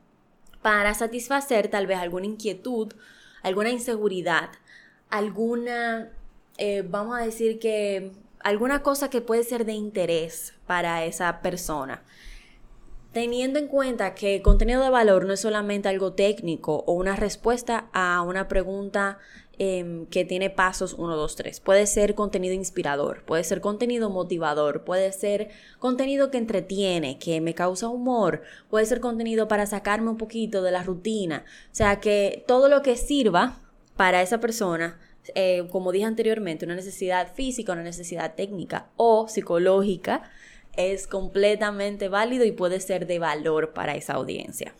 para 0.61 0.93
satisfacer 0.95 1.69
tal 1.69 1.87
vez 1.87 1.99
alguna 1.99 2.25
inquietud, 2.25 2.91
alguna 3.47 3.69
inseguridad, 3.69 4.49
alguna, 5.09 6.09
eh, 6.57 6.83
vamos 6.87 7.17
a 7.17 7.23
decir 7.23 7.59
que, 7.59 8.11
alguna 8.39 8.83
cosa 8.83 9.09
que 9.09 9.21
puede 9.21 9.43
ser 9.43 9.65
de 9.65 9.73
interés 9.73 10.53
para 10.65 11.05
esa 11.05 11.41
persona 11.41 12.03
teniendo 13.17 13.57
en 13.57 13.67
cuenta 13.67 14.13
que 14.13 14.43
contenido 14.43 14.83
de 14.83 14.91
valor 14.91 15.25
no 15.25 15.33
es 15.33 15.39
solamente 15.39 15.89
algo 15.89 16.13
técnico 16.13 16.83
o 16.85 16.93
una 16.93 17.15
respuesta 17.15 17.89
a 17.91 18.21
una 18.21 18.47
pregunta 18.47 19.17
em, 19.57 20.05
que 20.05 20.23
tiene 20.23 20.51
pasos 20.51 20.93
1, 20.93 21.15
2, 21.15 21.35
3. 21.35 21.59
Puede 21.61 21.87
ser 21.87 22.13
contenido 22.13 22.53
inspirador, 22.53 23.23
puede 23.23 23.43
ser 23.43 23.59
contenido 23.59 24.11
motivador, 24.11 24.83
puede 24.83 25.11
ser 25.13 25.49
contenido 25.79 26.29
que 26.29 26.37
entretiene, 26.37 27.17
que 27.17 27.41
me 27.41 27.55
causa 27.55 27.87
humor, 27.87 28.43
puede 28.69 28.85
ser 28.85 28.99
contenido 28.99 29.47
para 29.47 29.65
sacarme 29.65 30.11
un 30.11 30.17
poquito 30.17 30.61
de 30.61 30.69
la 30.69 30.83
rutina. 30.83 31.43
O 31.71 31.75
sea, 31.75 31.99
que 31.99 32.45
todo 32.47 32.69
lo 32.69 32.83
que 32.83 32.95
sirva 32.97 33.63
para 33.95 34.21
esa 34.21 34.39
persona 34.39 34.99
eh, 35.35 35.67
como 35.71 35.91
dije 35.91 36.05
anteriormente, 36.05 36.65
una 36.65 36.75
necesidad 36.75 37.33
física, 37.33 37.73
una 37.73 37.83
necesidad 37.83 38.35
técnica 38.35 38.89
o 38.95 39.27
psicológica, 39.27 40.23
es 40.77 41.07
completamente 41.07 42.07
válido 42.07 42.45
y 42.45 42.51
puede 42.51 42.79
ser 42.79 43.07
de 43.07 43.19
valor 43.19 43.73
para 43.73 43.95
esa 43.95 44.13
audiencia. 44.13 44.73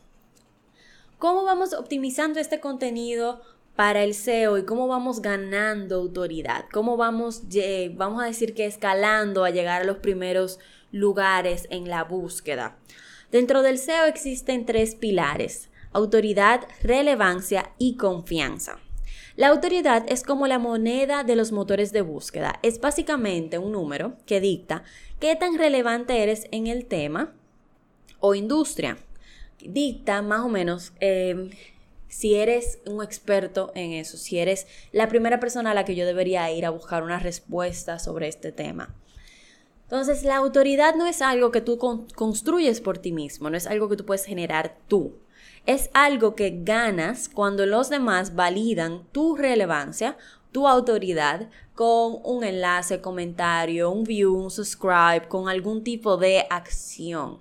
¿Cómo 1.19 1.43
vamos 1.43 1.73
optimizando 1.73 2.39
este 2.39 2.59
contenido 2.59 3.41
para 3.75 4.03
el 4.03 4.13
SEO 4.13 4.57
y 4.57 4.65
cómo 4.65 4.87
vamos 4.87 5.21
ganando 5.21 5.95
autoridad? 5.95 6.65
¿Cómo 6.71 6.95
vamos, 6.95 7.43
vamos 7.95 8.21
a 8.21 8.25
decir 8.25 8.53
que 8.53 8.65
escalando 8.65 9.43
a 9.43 9.49
llegar 9.49 9.81
a 9.81 9.85
los 9.85 9.97
primeros 9.97 10.59
lugares 10.91 11.67
en 11.71 11.89
la 11.89 12.03
búsqueda? 12.03 12.77
Dentro 13.31 13.61
del 13.61 13.77
SEO 13.77 14.05
existen 14.05 14.65
tres 14.65 14.95
pilares, 14.95 15.69
autoridad, 15.91 16.61
relevancia 16.81 17.71
y 17.77 17.97
confianza. 17.97 18.79
La 19.37 19.49
autoridad 19.49 20.03
es 20.09 20.23
como 20.23 20.47
la 20.47 20.57
moneda 20.57 21.23
de 21.23 21.35
los 21.35 21.51
motores 21.51 21.91
de 21.91 22.01
búsqueda. 22.01 22.59
Es 22.63 22.81
básicamente 22.81 23.59
un 23.59 23.71
número 23.71 24.17
que 24.25 24.41
dicta 24.41 24.83
qué 25.19 25.35
tan 25.35 25.59
relevante 25.59 26.23
eres 26.23 26.47
en 26.49 26.65
el 26.65 26.87
tema 26.87 27.35
o 28.19 28.33
industria. 28.33 28.97
Dicta 29.59 30.23
más 30.23 30.39
o 30.39 30.49
menos 30.49 30.91
em, 31.01 31.51
si 32.07 32.33
eres 32.33 32.79
un 32.87 33.03
experto 33.03 33.71
en 33.75 33.91
eso, 33.91 34.17
si 34.17 34.39
eres 34.39 34.65
la 34.91 35.07
primera 35.07 35.39
persona 35.39 35.69
a 35.69 35.73
la 35.75 35.85
que 35.85 35.93
yo 35.93 36.07
debería 36.07 36.49
ir 36.49 36.65
a 36.65 36.71
buscar 36.71 37.03
una 37.03 37.19
respuesta 37.19 37.99
sobre 37.99 38.27
este 38.27 38.51
tema. 38.51 38.95
Entonces, 39.89 40.23
la 40.23 40.35
autoridad 40.35 40.95
no 40.95 41.05
es 41.05 41.21
algo 41.21 41.51
que 41.51 41.61
tú 41.61 41.77
construyes 42.15 42.81
por 42.81 42.97
ti 42.97 43.11
mismo, 43.11 43.49
no 43.49 43.57
es 43.57 43.67
algo 43.67 43.89
que 43.89 43.95
tú 43.95 44.05
puedes 44.05 44.25
generar 44.25 44.77
tú 44.87 45.13
es 45.67 45.89
algo 45.93 46.33
que 46.33 46.61
ganas 46.63 47.29
cuando 47.29 47.65
los 47.65 47.89
demás 47.89 48.35
validan 48.35 49.05
tu 49.11 49.35
relevancia, 49.35 50.17
tu 50.53 50.65
autoridad 50.65 51.49
con 51.75 52.19
un 52.23 52.45
enlace, 52.45 53.01
comentario, 53.01 53.91
un 53.91 54.05
view, 54.05 54.33
un 54.33 54.49
subscribe, 54.49 55.27
con 55.27 55.49
algún 55.49 55.83
tipo 55.83 56.15
de 56.15 56.47
acción. 56.49 57.39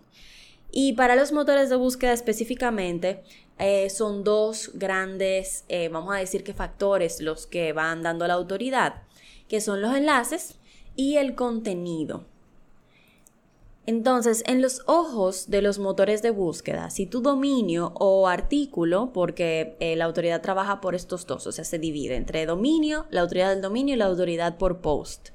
Y 0.72 0.94
para 0.94 1.14
los 1.14 1.32
motores 1.32 1.70
de 1.70 1.76
búsqueda 1.76 2.12
específicamente, 2.12 3.22
eh, 3.58 3.88
son 3.90 4.24
dos 4.24 4.72
grandes, 4.74 5.64
eh, 5.68 5.88
vamos 5.88 6.14
a 6.14 6.18
decir 6.18 6.42
que 6.42 6.52
factores 6.52 7.20
los 7.20 7.46
que 7.46 7.72
van 7.72 8.02
dando 8.02 8.26
la 8.26 8.34
autoridad, 8.34 9.04
que 9.48 9.60
son 9.60 9.80
los 9.80 9.94
enlaces 9.94 10.56
y 10.96 11.16
el 11.16 11.36
contenido. 11.36 12.24
Entonces, 13.86 14.42
en 14.46 14.60
los 14.60 14.82
ojos 14.86 15.48
de 15.48 15.62
los 15.62 15.78
motores 15.78 16.20
de 16.20 16.30
búsqueda, 16.30 16.90
si 16.90 17.06
tu 17.06 17.20
dominio 17.22 17.92
o 17.94 18.26
artículo, 18.26 19.12
porque 19.12 19.76
eh, 19.78 19.94
la 19.94 20.06
autoridad 20.06 20.42
trabaja 20.42 20.80
por 20.80 20.96
estos 20.96 21.24
dos, 21.24 21.46
o 21.46 21.52
sea, 21.52 21.64
se 21.64 21.78
divide 21.78 22.16
entre 22.16 22.46
dominio, 22.46 23.06
la 23.10 23.20
autoridad 23.20 23.50
del 23.50 23.62
dominio 23.62 23.94
y 23.94 23.98
la 23.98 24.06
autoridad 24.06 24.58
por 24.58 24.80
post, 24.80 25.28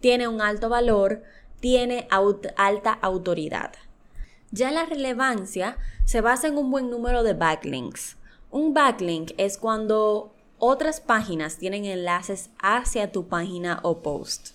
tiene 0.00 0.26
un 0.26 0.40
alto 0.40 0.70
valor, 0.70 1.22
tiene 1.60 2.08
alta 2.56 2.92
autoridad. 2.92 3.72
Ya 4.50 4.70
la 4.70 4.86
relevancia 4.86 5.76
se 6.06 6.22
basa 6.22 6.48
en 6.48 6.56
un 6.56 6.70
buen 6.70 6.88
número 6.88 7.22
de 7.22 7.34
backlinks. 7.34 8.16
Un 8.50 8.72
backlink 8.72 9.32
es 9.36 9.58
cuando 9.58 10.34
otras 10.58 11.00
páginas 11.00 11.58
tienen 11.58 11.84
enlaces 11.84 12.50
hacia 12.58 13.12
tu 13.12 13.28
página 13.28 13.80
o 13.82 14.00
post. 14.00 14.51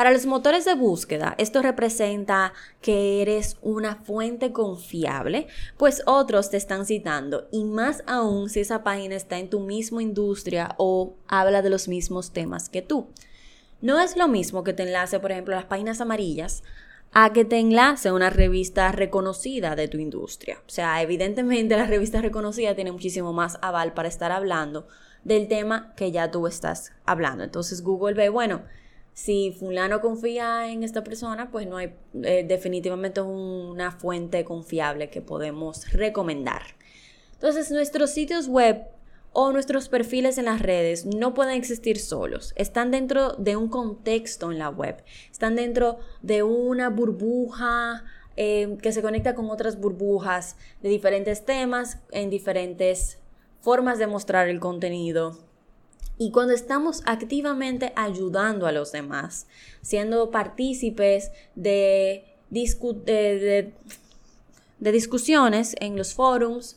Para 0.00 0.12
los 0.12 0.24
motores 0.24 0.64
de 0.64 0.72
búsqueda, 0.72 1.34
esto 1.36 1.60
representa 1.60 2.54
que 2.80 3.20
eres 3.20 3.58
una 3.60 3.96
fuente 3.96 4.50
confiable, 4.50 5.46
pues 5.76 6.02
otros 6.06 6.48
te 6.48 6.56
están 6.56 6.86
citando 6.86 7.48
y 7.52 7.64
más 7.64 8.02
aún 8.06 8.48
si 8.48 8.60
esa 8.60 8.82
página 8.82 9.14
está 9.14 9.36
en 9.36 9.50
tu 9.50 9.60
misma 9.60 10.02
industria 10.02 10.74
o 10.78 11.16
habla 11.28 11.60
de 11.60 11.68
los 11.68 11.86
mismos 11.86 12.32
temas 12.32 12.70
que 12.70 12.80
tú. 12.80 13.08
No 13.82 14.00
es 14.00 14.16
lo 14.16 14.26
mismo 14.26 14.64
que 14.64 14.72
te 14.72 14.84
enlace, 14.84 15.20
por 15.20 15.32
ejemplo, 15.32 15.54
las 15.54 15.66
páginas 15.66 16.00
amarillas 16.00 16.62
a 17.12 17.34
que 17.34 17.44
te 17.44 17.58
enlace 17.58 18.10
una 18.10 18.30
revista 18.30 18.92
reconocida 18.92 19.76
de 19.76 19.86
tu 19.86 19.98
industria. 19.98 20.62
O 20.66 20.70
sea, 20.70 21.02
evidentemente 21.02 21.76
la 21.76 21.84
revista 21.84 22.22
reconocida 22.22 22.74
tiene 22.74 22.92
muchísimo 22.92 23.34
más 23.34 23.58
aval 23.60 23.92
para 23.92 24.08
estar 24.08 24.32
hablando 24.32 24.88
del 25.24 25.46
tema 25.46 25.92
que 25.94 26.10
ya 26.10 26.30
tú 26.30 26.46
estás 26.46 26.90
hablando. 27.04 27.44
Entonces 27.44 27.82
Google 27.82 28.14
ve, 28.14 28.30
bueno, 28.30 28.62
si 29.22 29.52
fulano 29.52 30.00
confía 30.00 30.70
en 30.70 30.82
esta 30.82 31.04
persona, 31.04 31.50
pues 31.50 31.66
no 31.66 31.76
hay 31.76 31.92
eh, 32.22 32.42
definitivamente 32.48 33.20
una 33.20 33.92
fuente 33.92 34.44
confiable 34.44 35.10
que 35.10 35.20
podemos 35.20 35.92
recomendar. 35.92 36.62
Entonces 37.34 37.70
nuestros 37.70 38.12
sitios 38.12 38.48
web 38.48 38.86
o 39.34 39.52
nuestros 39.52 39.90
perfiles 39.90 40.38
en 40.38 40.46
las 40.46 40.62
redes 40.62 41.04
no 41.04 41.34
pueden 41.34 41.54
existir 41.54 41.98
solos. 41.98 42.54
Están 42.56 42.90
dentro 42.90 43.34
de 43.34 43.56
un 43.56 43.68
contexto 43.68 44.50
en 44.50 44.58
la 44.58 44.70
web. 44.70 45.04
Están 45.30 45.54
dentro 45.54 45.98
de 46.22 46.42
una 46.42 46.88
burbuja 46.88 48.04
eh, 48.38 48.78
que 48.80 48.90
se 48.90 49.02
conecta 49.02 49.34
con 49.34 49.50
otras 49.50 49.78
burbujas 49.78 50.56
de 50.82 50.88
diferentes 50.88 51.44
temas, 51.44 51.98
en 52.10 52.30
diferentes 52.30 53.18
formas 53.60 53.98
de 53.98 54.06
mostrar 54.06 54.48
el 54.48 54.60
contenido. 54.60 55.49
Y 56.22 56.32
cuando 56.32 56.52
estamos 56.52 57.02
activamente 57.06 57.94
ayudando 57.96 58.66
a 58.66 58.72
los 58.72 58.92
demás, 58.92 59.46
siendo 59.80 60.30
partícipes 60.30 61.30
de, 61.54 62.26
de, 62.50 63.72
de 64.78 64.92
discusiones 64.92 65.74
en 65.80 65.96
los 65.96 66.12
forums, 66.12 66.76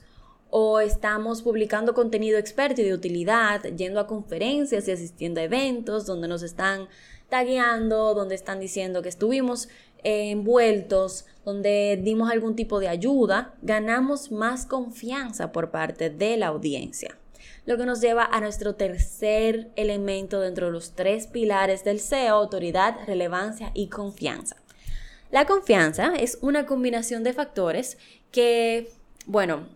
o 0.50 0.79
estamos 0.79 1.41
publicando 1.41 1.93
contenido 1.93 2.38
experto 2.39 2.79
y 2.79 2.85
de 2.85 2.93
utilidad, 2.93 3.63
yendo 3.63 4.00
a 4.00 4.07
conferencias 4.07 4.88
y 4.88 4.91
asistiendo 4.91 5.41
a 5.41 5.43
eventos 5.43 6.05
donde 6.05 6.29
nos 6.29 6.41
están 6.41 6.88
tagueando, 7.27 8.13
donde 8.13 8.35
están 8.35 8.62
diciendo 8.62 9.01
que 9.01 9.09
estuvimos 9.09 9.67
envueltos, 10.03 11.25
donde 11.43 12.00
dimos 12.01 12.31
algún 12.31 12.55
tipo 12.55 12.79
de 12.79 12.88
ayuda, 12.88 13.55
ganamos 13.62 14.31
más 14.31 14.65
confianza 14.65 15.51
por 15.51 15.69
parte 15.69 16.09
de 16.09 16.38
la 16.38 16.47
audiencia. 16.47 17.17
Lo 17.65 17.77
que 17.77 17.86
nos 17.86 18.01
lleva 18.01 18.25
a 18.25 18.41
nuestro 18.41 18.75
tercer 18.75 19.72
elemento 19.75 20.41
dentro 20.41 20.65
de 20.65 20.74
los 20.74 20.96
tres 20.96 21.27
pilares 21.27 21.84
del 21.84 22.00
SEO, 22.00 22.36
autoridad, 22.36 22.98
relevancia 23.08 23.72
y 23.74 23.88
confianza. 23.88 24.58
La 25.32 25.46
confianza 25.46 26.13
es 26.15 26.38
una 26.41 26.65
combinación 26.65 27.24
de 27.24 27.34
factores 27.34 27.98
que, 28.32 28.91
bueno, 29.25 29.67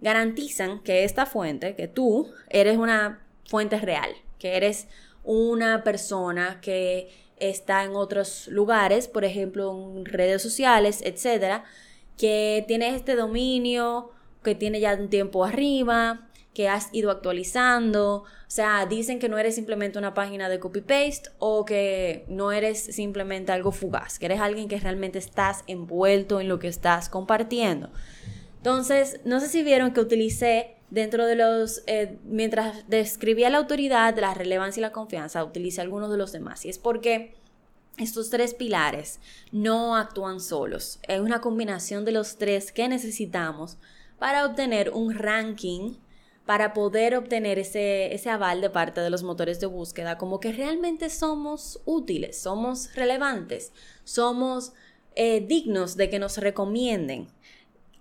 garantizan 0.00 0.80
que 0.82 1.04
esta 1.04 1.26
fuente, 1.26 1.74
que 1.74 1.88
tú 1.88 2.30
eres 2.48 2.78
una 2.78 3.24
fuente 3.46 3.78
real, 3.78 4.10
que 4.38 4.56
eres 4.56 4.86
una 5.24 5.84
persona 5.84 6.60
que 6.60 7.10
está 7.36 7.84
en 7.84 7.96
otros 7.96 8.48
lugares, 8.48 9.08
por 9.08 9.24
ejemplo, 9.24 9.72
en 9.96 10.04
redes 10.04 10.42
sociales, 10.42 11.02
etcétera, 11.04 11.64
que 12.16 12.64
tiene 12.68 12.94
este 12.94 13.16
dominio, 13.16 14.10
que 14.42 14.54
tiene 14.54 14.80
ya 14.80 14.94
un 14.94 15.08
tiempo 15.08 15.44
arriba, 15.44 16.28
que 16.54 16.68
has 16.68 16.88
ido 16.92 17.10
actualizando. 17.10 18.16
O 18.16 18.26
sea, 18.46 18.86
dicen 18.86 19.18
que 19.18 19.28
no 19.28 19.38
eres 19.38 19.54
simplemente 19.54 19.98
una 19.98 20.14
página 20.14 20.48
de 20.48 20.58
copy-paste 20.58 21.30
o 21.38 21.64
que 21.64 22.24
no 22.28 22.52
eres 22.52 22.80
simplemente 22.82 23.52
algo 23.52 23.72
fugaz, 23.72 24.18
que 24.18 24.26
eres 24.26 24.40
alguien 24.40 24.68
que 24.68 24.78
realmente 24.78 25.18
estás 25.18 25.64
envuelto 25.66 26.40
en 26.40 26.48
lo 26.48 26.58
que 26.58 26.68
estás 26.68 27.08
compartiendo. 27.08 27.90
Entonces, 28.58 29.20
no 29.24 29.40
sé 29.40 29.48
si 29.48 29.62
vieron 29.62 29.92
que 29.92 30.00
utilicé 30.00 30.76
dentro 30.90 31.26
de 31.26 31.36
los, 31.36 31.82
eh, 31.86 32.18
mientras 32.24 32.88
describía 32.88 33.48
la 33.48 33.58
autoridad, 33.58 34.16
la 34.18 34.34
relevancia 34.34 34.80
y 34.80 34.82
la 34.82 34.92
confianza, 34.92 35.42
utilicé 35.42 35.80
algunos 35.80 36.10
de 36.10 36.18
los 36.18 36.32
demás. 36.32 36.64
Y 36.66 36.68
es 36.68 36.78
porque 36.78 37.34
estos 37.98 38.30
tres 38.30 38.54
pilares 38.54 39.20
no 39.52 39.96
actúan 39.96 40.38
solos. 40.38 41.00
Es 41.08 41.20
una 41.20 41.40
combinación 41.40 42.04
de 42.04 42.12
los 42.12 42.36
tres 42.36 42.72
que 42.72 42.88
necesitamos 42.88 43.78
para 44.18 44.46
obtener 44.46 44.90
un 44.90 45.14
ranking, 45.14 45.94
para 46.52 46.74
poder 46.74 47.16
obtener 47.16 47.58
ese, 47.58 48.12
ese 48.12 48.28
aval 48.28 48.60
de 48.60 48.68
parte 48.68 49.00
de 49.00 49.08
los 49.08 49.22
motores 49.22 49.58
de 49.58 49.64
búsqueda, 49.64 50.18
como 50.18 50.38
que 50.38 50.52
realmente 50.52 51.08
somos 51.08 51.80
útiles, 51.86 52.38
somos 52.38 52.94
relevantes, 52.94 53.72
somos 54.04 54.74
eh, 55.14 55.40
dignos 55.40 55.96
de 55.96 56.10
que 56.10 56.18
nos 56.18 56.36
recomienden. 56.36 57.28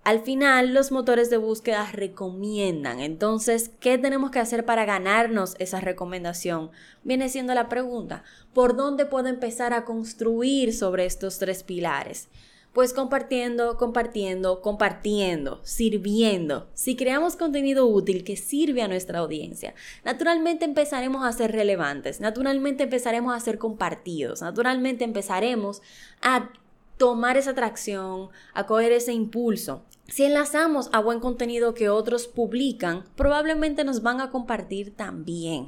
Al 0.04 0.20
final, 0.20 0.74
los 0.74 0.92
motores 0.92 1.30
de 1.30 1.38
búsqueda 1.38 1.90
recomiendan. 1.94 3.00
Entonces, 3.00 3.72
¿qué 3.80 3.98
tenemos 3.98 4.32
que 4.32 4.40
hacer 4.40 4.66
para 4.66 4.84
ganarnos 4.84 5.56
esa 5.58 5.80
recomendación? 5.80 6.72
Viene 7.06 7.30
siendo 7.30 7.54
la 7.54 7.70
pregunta, 7.70 8.26
¿por 8.54 8.76
dónde 8.76 9.06
puedo 9.06 9.30
empezar 9.30 9.72
a 9.72 9.86
construir 9.86 10.74
sobre 10.76 11.06
estos 11.06 11.38
tres 11.38 11.64
pilares? 11.64 12.28
Pues 12.74 12.94
compartiendo, 12.94 13.76
compartiendo, 13.76 14.62
compartiendo, 14.62 15.60
sirviendo. 15.64 16.70
Si 16.74 16.96
creamos 16.96 17.36
contenido 17.36 17.86
útil 17.86 18.24
que 18.24 18.38
sirve 18.38 18.82
a 18.82 18.88
nuestra 18.88 19.20
audiencia, 19.20 19.76
naturalmente 20.06 20.64
empezaremos 20.64 21.26
a 21.26 21.34
ser 21.34 21.52
relevantes, 21.52 22.22
naturalmente 22.22 22.84
empezaremos 22.84 23.36
a 23.36 23.42
ser 23.42 23.58
compartidos, 23.58 24.42
naturalmente 24.42 25.04
empezaremos 25.04 25.82
a 26.22 26.50
tomar 26.98 27.36
esa 27.36 27.52
atracción, 27.52 28.30
a 28.54 28.66
coger 28.66 28.94
ese 28.94 29.12
impulso. 29.12 29.84
Si 30.08 30.24
enlazamos 30.24 30.90
a 30.94 31.00
buen 31.00 31.20
contenido 31.20 31.74
que 31.74 31.90
otros 31.90 32.28
publican, 32.28 33.04
probablemente 33.18 33.84
nos 33.84 34.02
van 34.02 34.22
a 34.22 34.30
compartir 34.30 34.96
también. 34.96 35.68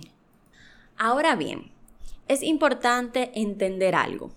Ahora 0.96 1.36
bien, 1.36 1.72
es 2.30 2.44
importante 2.44 3.32
entender 3.34 3.94
algo. 3.94 4.32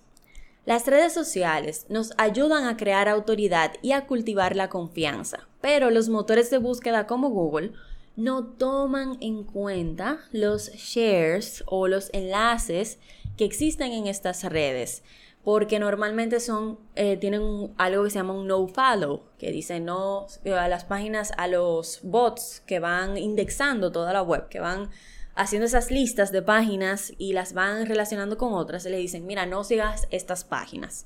Las 0.67 0.85
redes 0.85 1.13
sociales 1.13 1.85
nos 1.87 2.11
ayudan 2.17 2.65
a 2.65 2.75
crear 2.75 3.07
autoridad 3.07 3.75
y 3.81 3.93
a 3.93 4.05
cultivar 4.05 4.57
la 4.57 4.67
confianza, 4.67 5.47
pero 5.61 5.91
los 5.91 6.09
motores 6.09 6.49
de 6.49 6.57
búsqueda 6.57 7.07
como 7.07 7.29
Google 7.29 7.71
no 8.17 8.43
toman 8.43 9.15
en 9.21 9.45
cuenta 9.45 10.19
los 10.33 10.69
shares 10.73 11.63
o 11.67 11.87
los 11.87 12.09
enlaces 12.11 12.99
que 13.37 13.45
existen 13.45 13.93
en 13.93 14.07
estas 14.07 14.43
redes 14.43 15.03
porque 15.45 15.79
normalmente 15.79 16.41
son, 16.41 16.77
eh, 16.95 17.15
tienen 17.15 17.73
algo 17.77 18.03
que 18.03 18.09
se 18.09 18.19
llama 18.19 18.33
un 18.33 18.47
no 18.47 18.67
follow, 18.67 19.21
que 19.39 19.53
dice 19.53 19.79
no 19.79 20.27
eh, 20.43 20.51
a 20.51 20.67
las 20.67 20.83
páginas, 20.83 21.31
a 21.37 21.47
los 21.47 22.01
bots 22.03 22.61
que 22.67 22.79
van 22.79 23.17
indexando 23.17 23.93
toda 23.93 24.11
la 24.11 24.21
web, 24.21 24.49
que 24.49 24.59
van 24.59 24.89
haciendo 25.37 25.65
esas 25.65 25.91
listas 25.91 26.31
de 26.31 26.41
páginas 26.41 27.13
y 27.17 27.33
las 27.33 27.53
van 27.53 27.85
relacionando 27.85 28.37
con 28.37 28.53
otras, 28.53 28.83
se 28.83 28.89
le 28.89 28.97
dicen, 28.97 29.25
mira, 29.25 29.45
no 29.45 29.63
sigas 29.63 30.07
estas 30.11 30.43
páginas. 30.43 31.05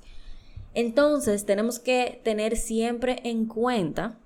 Entonces 0.73 1.45
tenemos 1.45 1.79
que 1.79 2.21
tener 2.23 2.57
siempre 2.57 3.19
en 3.23 3.45
cuenta 3.45 4.17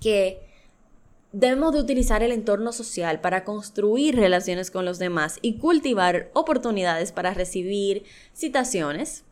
que 0.00 0.44
Debemos 1.36 1.72
de 1.72 1.80
utilizar 1.80 2.22
el 2.22 2.30
entorno 2.30 2.70
social 2.70 3.20
para 3.20 3.42
construir 3.42 4.14
relaciones 4.14 4.70
con 4.70 4.84
los 4.84 5.00
demás 5.00 5.40
y 5.42 5.58
cultivar 5.58 6.30
oportunidades 6.32 7.10
para 7.10 7.34
recibir 7.34 8.04
citaciones 8.32 9.24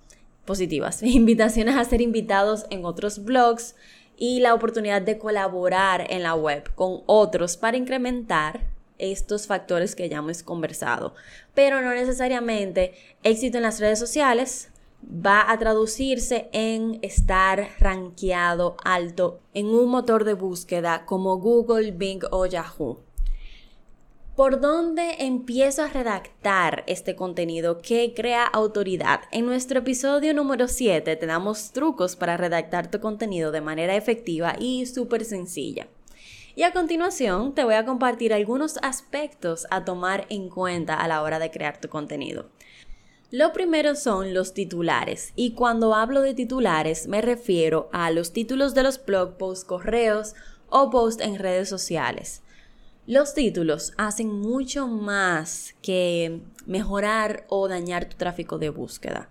positivas, 0.44 1.00
invitaciones 1.04 1.76
a 1.76 1.84
ser 1.84 2.00
invitados 2.00 2.66
en 2.70 2.84
otros 2.84 3.22
blogs 3.22 3.76
y 4.16 4.40
la 4.40 4.52
oportunidad 4.52 5.00
de 5.00 5.16
colaborar 5.16 6.04
en 6.10 6.24
la 6.24 6.34
web 6.34 6.74
con 6.74 7.02
otros 7.06 7.56
para 7.56 7.76
incrementar 7.76 8.66
estos 9.02 9.46
factores 9.46 9.94
que 9.94 10.08
ya 10.08 10.18
hemos 10.18 10.42
conversado. 10.42 11.14
Pero 11.54 11.82
no 11.82 11.92
necesariamente 11.92 12.94
éxito 13.22 13.58
en 13.58 13.64
las 13.64 13.80
redes 13.80 13.98
sociales 13.98 14.70
va 15.04 15.50
a 15.50 15.58
traducirse 15.58 16.48
en 16.52 16.98
estar 17.02 17.68
rankeado 17.78 18.76
alto 18.84 19.40
en 19.52 19.66
un 19.66 19.88
motor 19.88 20.24
de 20.24 20.34
búsqueda 20.34 21.04
como 21.04 21.38
Google, 21.38 21.90
Bing 21.90 22.22
o 22.30 22.46
Yahoo. 22.46 23.00
¿Por 24.36 24.60
dónde 24.60 25.16
empiezo 25.18 25.82
a 25.82 25.88
redactar 25.88 26.84
este 26.86 27.14
contenido 27.14 27.82
que 27.82 28.14
crea 28.14 28.46
autoridad? 28.46 29.20
En 29.30 29.44
nuestro 29.44 29.80
episodio 29.80 30.32
número 30.32 30.68
7 30.68 31.16
te 31.16 31.26
damos 31.26 31.72
trucos 31.72 32.16
para 32.16 32.38
redactar 32.38 32.90
tu 32.90 32.98
contenido 32.98 33.52
de 33.52 33.60
manera 33.60 33.94
efectiva 33.94 34.56
y 34.58 34.86
súper 34.86 35.26
sencilla. 35.26 35.86
Y 36.54 36.64
a 36.64 36.72
continuación 36.72 37.54
te 37.54 37.64
voy 37.64 37.74
a 37.74 37.86
compartir 37.86 38.34
algunos 38.34 38.76
aspectos 38.82 39.66
a 39.70 39.84
tomar 39.84 40.26
en 40.28 40.50
cuenta 40.50 40.94
a 40.96 41.08
la 41.08 41.22
hora 41.22 41.38
de 41.38 41.50
crear 41.50 41.80
tu 41.80 41.88
contenido. 41.88 42.50
Lo 43.30 43.54
primero 43.54 43.94
son 43.94 44.34
los 44.34 44.52
titulares 44.52 45.32
y 45.34 45.54
cuando 45.54 45.94
hablo 45.94 46.20
de 46.20 46.34
titulares 46.34 47.08
me 47.08 47.22
refiero 47.22 47.88
a 47.90 48.10
los 48.10 48.34
títulos 48.34 48.74
de 48.74 48.82
los 48.82 49.02
blog 49.02 49.38
posts, 49.38 49.64
correos 49.64 50.34
o 50.68 50.90
posts 50.90 51.22
en 51.22 51.38
redes 51.38 51.70
sociales. 51.70 52.42
Los 53.06 53.32
títulos 53.32 53.94
hacen 53.96 54.28
mucho 54.28 54.86
más 54.86 55.74
que 55.80 56.42
mejorar 56.66 57.46
o 57.48 57.66
dañar 57.66 58.04
tu 58.04 58.18
tráfico 58.18 58.58
de 58.58 58.68
búsqueda. 58.68 59.30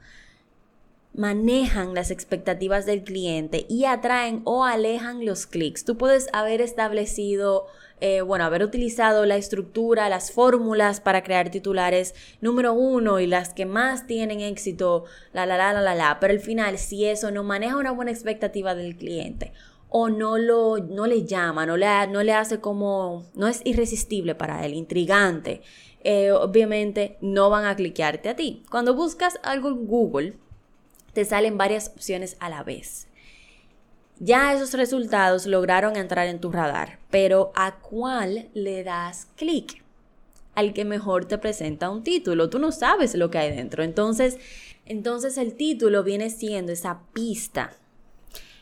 Manejan 1.13 1.93
las 1.93 2.09
expectativas 2.09 2.85
del 2.85 3.03
cliente 3.03 3.65
y 3.67 3.85
atraen 3.85 4.41
o 4.45 4.63
alejan 4.63 5.25
los 5.25 5.45
clics. 5.45 5.83
Tú 5.83 5.97
puedes 5.97 6.29
haber 6.31 6.61
establecido 6.61 7.67
eh, 8.03 8.21
bueno, 8.21 8.45
haber 8.45 8.63
utilizado 8.63 9.27
la 9.27 9.35
estructura, 9.35 10.09
las 10.09 10.31
fórmulas 10.31 10.99
para 10.99 11.21
crear 11.21 11.51
titulares 11.51 12.15
número 12.41 12.73
uno 12.73 13.19
y 13.19 13.27
las 13.27 13.53
que 13.53 13.67
más 13.67 14.07
tienen 14.07 14.41
éxito, 14.41 15.05
la, 15.33 15.45
la, 15.45 15.55
la, 15.55 15.71
la, 15.71 15.81
la, 15.81 15.93
la, 15.93 16.17
pero 16.19 16.33
al 16.33 16.39
final, 16.39 16.79
si 16.79 17.05
eso 17.05 17.29
no 17.29 17.43
maneja 17.43 17.77
una 17.77 17.91
buena 17.91 18.09
expectativa 18.09 18.73
del 18.73 18.97
cliente 18.97 19.53
o 19.89 20.09
no, 20.09 20.39
lo, 20.39 20.79
no 20.79 21.05
le 21.05 21.25
llama, 21.25 21.67
no 21.67 21.77
le, 21.77 22.07
no 22.07 22.23
le 22.23 22.33
hace 22.33 22.59
como, 22.59 23.29
no 23.35 23.47
es 23.47 23.61
irresistible 23.65 24.33
para 24.33 24.65
él, 24.65 24.73
intrigante, 24.73 25.61
eh, 26.03 26.31
obviamente 26.31 27.17
no 27.21 27.51
van 27.51 27.65
a 27.65 27.75
cliquearte 27.75 28.29
a 28.29 28.35
ti. 28.35 28.63
Cuando 28.71 28.95
buscas 28.95 29.39
algo 29.43 29.67
en 29.67 29.85
Google, 29.85 30.33
te 31.13 31.25
salen 31.25 31.57
varias 31.57 31.89
opciones 31.89 32.37
a 32.39 32.49
la 32.49 32.63
vez. 32.63 33.07
Ya 34.19 34.53
esos 34.53 34.73
resultados 34.73 35.47
lograron 35.47 35.95
entrar 35.95 36.27
en 36.27 36.39
tu 36.39 36.51
radar, 36.51 36.99
pero 37.09 37.51
¿a 37.55 37.79
cuál 37.79 38.49
le 38.53 38.83
das 38.83 39.27
clic? 39.35 39.83
Al 40.53 40.73
que 40.73 40.85
mejor 40.85 41.25
te 41.25 41.37
presenta 41.37 41.89
un 41.89 42.03
título. 42.03 42.49
Tú 42.49 42.59
no 42.59 42.71
sabes 42.71 43.15
lo 43.15 43.31
que 43.31 43.39
hay 43.39 43.55
dentro. 43.55 43.83
Entonces, 43.83 44.37
entonces 44.85 45.37
el 45.37 45.55
título 45.55 46.03
viene 46.03 46.29
siendo 46.29 46.71
esa 46.71 47.01
pista. 47.13 47.71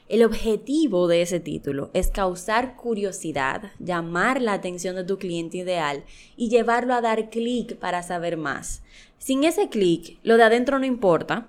El 0.07 0.23
objetivo 0.23 1.07
de 1.07 1.21
ese 1.21 1.39
título 1.39 1.91
es 1.93 2.07
causar 2.07 2.75
curiosidad, 2.75 3.71
llamar 3.79 4.41
la 4.41 4.53
atención 4.53 4.95
de 4.95 5.03
tu 5.03 5.17
cliente 5.17 5.57
ideal 5.57 6.03
y 6.35 6.49
llevarlo 6.49 6.93
a 6.93 7.01
dar 7.01 7.29
clic 7.29 7.75
para 7.75 8.01
saber 8.01 8.37
más. 8.37 8.81
Sin 9.19 9.43
ese 9.43 9.69
clic, 9.69 10.17
lo 10.23 10.37
de 10.37 10.43
adentro 10.43 10.79
no 10.79 10.85
importa, 10.85 11.47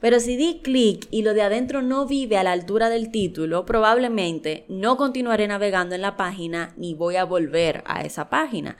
pero 0.00 0.18
si 0.18 0.36
di 0.36 0.60
clic 0.62 1.06
y 1.10 1.22
lo 1.22 1.34
de 1.34 1.42
adentro 1.42 1.82
no 1.82 2.06
vive 2.06 2.38
a 2.38 2.42
la 2.42 2.52
altura 2.52 2.88
del 2.88 3.10
título, 3.10 3.66
probablemente 3.66 4.64
no 4.68 4.96
continuaré 4.96 5.46
navegando 5.46 5.94
en 5.94 6.00
la 6.00 6.16
página 6.16 6.72
ni 6.76 6.94
voy 6.94 7.16
a 7.16 7.24
volver 7.24 7.82
a 7.86 8.02
esa 8.02 8.30
página. 8.30 8.76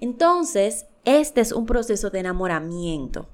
Entonces, 0.00 0.86
este 1.04 1.40
es 1.40 1.52
un 1.52 1.66
proceso 1.66 2.10
de 2.10 2.20
enamoramiento 2.20 3.28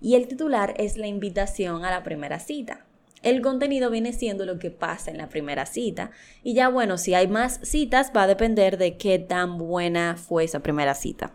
y 0.00 0.14
el 0.14 0.28
titular 0.28 0.74
es 0.76 0.98
la 0.98 1.06
invitación 1.06 1.84
a 1.84 1.90
la 1.90 2.02
primera 2.02 2.38
cita. 2.38 2.84
El 3.22 3.40
contenido 3.40 3.90
viene 3.90 4.12
siendo 4.12 4.44
lo 4.44 4.58
que 4.58 4.70
pasa 4.70 5.10
en 5.10 5.16
la 5.16 5.28
primera 5.28 5.66
cita 5.66 6.10
y 6.42 6.54
ya 6.54 6.68
bueno, 6.68 6.98
si 6.98 7.14
hay 7.14 7.26
más 7.26 7.58
citas 7.62 8.12
va 8.14 8.24
a 8.24 8.26
depender 8.26 8.76
de 8.76 8.98
qué 8.98 9.18
tan 9.18 9.58
buena 9.58 10.16
fue 10.16 10.44
esa 10.44 10.60
primera 10.60 10.94
cita. 10.94 11.34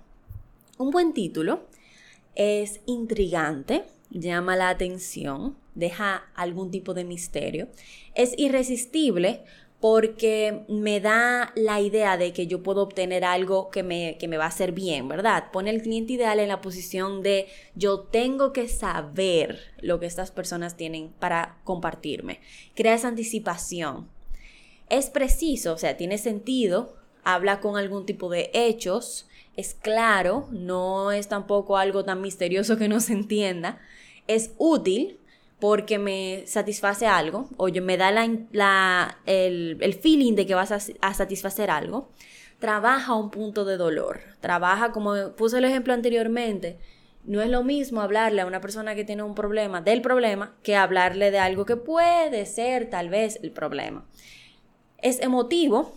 Un 0.78 0.92
buen 0.92 1.14
título 1.14 1.68
es 2.36 2.80
intrigante, 2.86 3.84
llama 4.12 4.56
la 4.56 4.70
atención, 4.70 5.58
deja 5.76 6.30
algún 6.36 6.70
tipo 6.70 6.94
de 6.94 7.04
misterio, 7.04 7.70
es 8.14 8.34
irresistible 8.38 9.44
porque 9.80 10.64
me 10.68 11.00
da 11.00 11.52
la 11.56 11.82
idea 11.82 12.16
de 12.16 12.34
que 12.34 12.46
yo 12.46 12.62
puedo 12.62 12.84
obtener 12.84 13.26
algo 13.26 13.72
que 13.72 13.82
me, 13.82 14.16
que 14.20 14.28
me 14.28 14.38
va 14.38 14.46
a 14.46 14.50
hacer 14.50 14.74
bien, 14.74 15.08
¿verdad? 15.08 15.46
Pone 15.52 15.72
al 15.72 15.82
cliente 15.82 16.14
ideal 16.14 16.40
en 16.40 16.50
la 16.50 16.62
posición 16.62 17.24
de 17.24 17.48
yo 17.74 18.02
tengo 18.02 18.54
que 18.54 18.68
saber 18.68 19.60
lo 19.80 20.00
que 20.00 20.06
estas 20.06 20.30
personas 20.30 20.78
tienen 20.78 21.12
para 21.20 21.58
compartirme. 21.64 22.42
Crea 22.76 22.94
esa 22.94 23.08
anticipación. 23.08 24.08
Es 24.88 25.10
preciso, 25.10 25.74
o 25.74 25.78
sea, 25.80 25.98
tiene 25.98 26.20
sentido, 26.20 26.96
habla 27.24 27.60
con 27.60 27.76
algún 27.76 28.06
tipo 28.06 28.30
de 28.30 28.52
hechos, 28.54 29.28
es 29.58 29.74
claro, 29.74 30.48
no 30.52 31.12
es 31.12 31.28
tampoco 31.28 31.78
algo 31.78 32.06
tan 32.06 32.22
misterioso 32.22 32.78
que 32.78 32.88
no 32.88 33.00
se 33.00 33.14
entienda 33.14 33.80
es 34.36 34.54
útil 34.58 35.20
porque 35.60 36.00
me 36.00 36.44
satisface 36.48 37.06
algo 37.06 37.48
o 37.58 37.70
yo 37.70 37.84
me 37.84 37.96
da 37.96 38.12
la, 38.12 39.18
el, 39.28 40.00
feeling 40.02 40.34
de 40.34 40.48
que 40.48 40.56
vas 40.56 40.72
a, 40.72 41.14
satisfacer 41.14 41.70
algo, 41.70 42.10
trabaja 42.60 43.14
un 43.14 43.30
punto 43.30 43.64
de 43.64 43.78
dolor. 43.78 44.22
Trabaja, 44.40 44.92
como 44.92 45.14
puse 45.38 45.60
el 45.60 45.66
ejemplo 45.66 45.94
anteriormente, 45.94 46.80
no 47.26 47.44
es 47.44 47.50
lo 47.50 47.64
mismo 47.64 48.02
hablarle 48.02 48.42
a 48.42 48.48
una 48.48 48.60
persona 48.60 48.96
que 48.96 49.04
tiene 49.04 49.22
un 49.22 49.36
problema 49.36 49.82
del 49.82 50.02
problema 50.02 50.56
que 50.64 50.76
hablarle 50.76 51.30
de 51.30 51.38
algo 51.38 51.66
que 51.66 51.76
puede 51.76 52.48
ser 52.48 52.90
tal 52.90 53.10
vez 53.10 53.40
el 53.44 53.52
problema. 53.52 54.04
Es 54.98 55.20
emotivo, 55.20 55.94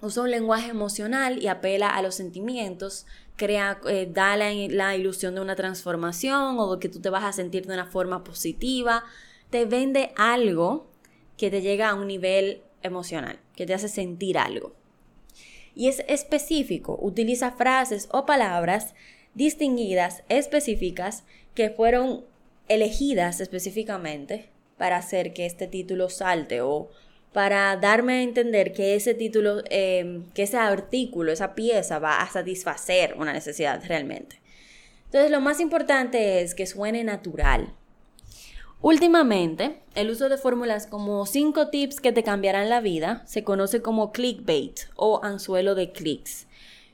usa 0.00 0.22
un 0.22 0.30
lenguaje 0.30 0.70
emocional 0.70 1.42
y 1.42 1.48
apela 1.48 1.88
a 1.88 2.02
los 2.02 2.14
sentimientos 2.14 3.06
crea, 3.36 3.78
eh, 3.88 4.08
da 4.10 4.36
la, 4.36 4.96
ilusión 4.96 5.34
de 5.34 5.40
una 5.40 5.56
transformación 5.56 6.56
o 6.58 6.78
que 6.78 6.88
tú 6.88 7.00
te 7.00 7.10
vas 7.10 7.24
a 7.24 7.32
sentir 7.32 7.66
de 7.66 7.74
una 7.74 7.86
forma 7.86 8.24
positiva, 8.24 9.04
te 9.50 9.64
vende 9.64 10.12
algo 10.16 10.88
que 11.36 11.50
te 11.50 11.60
llega 11.60 11.90
a 11.90 11.94
un 11.94 12.06
nivel 12.08 12.62
emocional, 12.82 13.38
que 13.54 13.66
te 13.66 13.74
hace 13.74 13.88
sentir 13.88 14.38
algo. 14.38 14.74
Y 15.74 15.88
es 15.88 16.02
específico, 16.08 16.98
utiliza 17.00 17.52
frases 17.52 18.08
o 18.10 18.24
palabras 18.24 18.94
distinguidas, 19.34 20.24
específicas, 20.30 21.24
que 21.54 21.68
fueron 21.70 22.24
elegidas 22.68 23.40
específicamente 23.40 24.48
para 24.78 24.96
hacer 24.96 25.32
que 25.34 25.46
este 25.46 25.66
título 25.66 26.08
salte 26.08 26.62
o 26.62 26.90
para 27.36 27.76
darme 27.76 28.14
a 28.14 28.22
entender 28.22 28.72
que 28.72 28.94
ese 28.94 29.12
título, 29.12 29.62
em, 29.68 30.24
que 30.32 30.44
ese 30.44 30.56
artículo, 30.56 31.30
esa 31.30 31.54
pieza 31.54 31.98
va 31.98 32.22
a 32.22 32.30
satisfacer 32.30 33.14
una 33.18 33.34
necesidad 33.34 33.84
realmente. 33.86 34.40
Entonces 35.04 35.30
lo 35.30 35.42
más 35.42 35.60
importante 35.60 36.40
es 36.40 36.54
que 36.54 36.64
suene 36.64 37.04
natural. 37.04 37.74
Últimamente, 38.80 39.82
el 39.94 40.08
uso 40.08 40.30
de 40.30 40.38
fórmulas 40.38 40.86
como 40.86 41.26
5 41.26 41.68
tips 41.68 42.00
que 42.00 42.10
te 42.10 42.22
cambiarán 42.22 42.70
la 42.70 42.80
vida 42.80 43.22
se 43.26 43.44
conoce 43.44 43.82
como 43.82 44.12
clickbait 44.12 44.80
o 44.96 45.20
anzuelo 45.22 45.74
de 45.74 45.92
clics. 45.92 46.46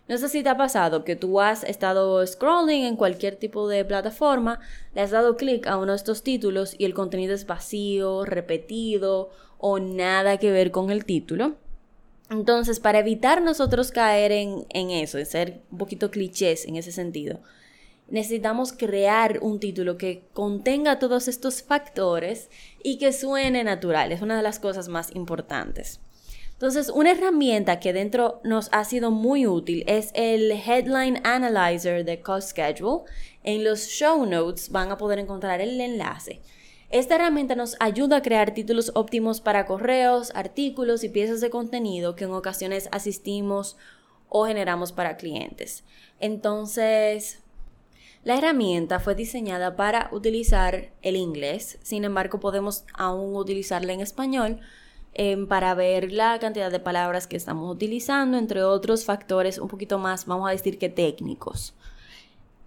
No 0.08 0.18
sé 0.18 0.28
si 0.28 0.42
te 0.42 0.48
ha 0.48 0.56
pasado 0.56 1.04
que 1.04 1.14
tú 1.14 1.40
has 1.40 1.62
estado 1.62 2.26
scrolling 2.26 2.82
en 2.82 2.96
cualquier 2.96 3.36
tipo 3.36 3.68
de 3.68 3.84
plataforma, 3.84 4.58
le 4.92 5.02
has 5.02 5.12
dado 5.12 5.36
clic 5.36 5.68
a 5.68 5.76
uno 5.76 5.92
de 5.92 5.96
estos 5.98 6.24
títulos 6.24 6.74
y 6.76 6.84
el 6.84 6.94
contenido 6.94 7.32
es 7.32 7.46
vacío, 7.46 8.24
repetido 8.24 9.30
o 9.62 9.78
nada 9.78 10.38
que 10.38 10.50
ver 10.50 10.72
con 10.72 10.90
el 10.90 11.04
título. 11.04 11.54
Entonces, 12.28 12.80
para 12.80 12.98
evitar 12.98 13.42
nosotros 13.42 13.92
caer 13.92 14.32
en, 14.32 14.66
eso, 14.90 15.18
en 15.18 15.26
ser 15.26 15.62
un 15.70 15.78
poquito 15.78 16.10
clichés 16.10 16.66
en 16.66 16.74
ese 16.74 16.90
sentido, 16.90 17.40
necesitamos 18.08 18.72
crear 18.72 19.38
un 19.40 19.60
título 19.60 19.96
que 19.96 20.24
contenga 20.32 20.98
todos 20.98 21.28
estos 21.28 21.62
factores 21.62 22.50
y 22.82 22.98
que 22.98 23.12
suene 23.12 23.62
natural. 23.62 24.10
Es 24.10 24.20
una 24.20 24.36
de 24.36 24.42
las 24.42 24.58
cosas 24.58 24.88
más 24.88 25.14
importantes. 25.14 26.00
Entonces, 26.54 26.88
una 26.88 27.12
herramienta 27.12 27.78
que 27.78 27.92
dentro 27.92 28.40
nos 28.42 28.68
ha 28.72 28.84
sido 28.84 29.12
muy 29.12 29.46
útil 29.46 29.84
es 29.86 30.10
el 30.14 30.50
Headline 30.50 31.20
Analyzer 31.22 32.04
de 32.04 32.20
Cost 32.20 32.50
Schedule. 32.50 33.04
En 33.44 33.62
los 33.62 33.86
show 33.86 34.26
notes 34.26 34.70
van 34.70 34.90
a 34.90 34.98
poder 34.98 35.20
encontrar 35.20 35.60
el 35.60 35.80
enlace. 35.80 36.40
Esta 36.92 37.14
herramienta 37.14 37.54
nos 37.54 37.74
ayuda 37.80 38.18
a 38.18 38.22
crear 38.22 38.52
títulos 38.52 38.92
óptimos 38.94 39.40
para 39.40 39.64
correos, 39.64 40.30
artículos 40.34 41.02
y 41.04 41.08
piezas 41.08 41.40
de 41.40 41.48
contenido 41.48 42.16
que 42.16 42.24
en 42.24 42.32
ocasiones 42.32 42.90
asistimos 42.92 43.78
o 44.28 44.44
generamos 44.44 44.92
para 44.92 45.16
clientes. 45.16 45.84
Entonces, 46.20 47.40
la 48.24 48.36
herramienta 48.36 49.00
fue 49.00 49.14
diseñada 49.14 49.74
para 49.74 50.10
utilizar 50.12 50.90
el 51.00 51.16
inglés, 51.16 51.78
sin 51.82 52.04
embargo 52.04 52.40
podemos 52.40 52.84
aún 52.92 53.36
utilizarla 53.36 53.94
en 53.94 54.00
español 54.00 54.60
em, 55.14 55.48
para 55.48 55.74
ver 55.74 56.12
la 56.12 56.38
cantidad 56.40 56.70
de 56.70 56.78
palabras 56.78 57.26
que 57.26 57.38
estamos 57.38 57.74
utilizando, 57.74 58.36
entre 58.36 58.64
otros 58.64 59.06
factores 59.06 59.56
un 59.56 59.68
poquito 59.68 59.98
más, 59.98 60.26
vamos 60.26 60.46
a 60.46 60.52
decir 60.52 60.78
que 60.78 60.90
técnicos 60.90 61.74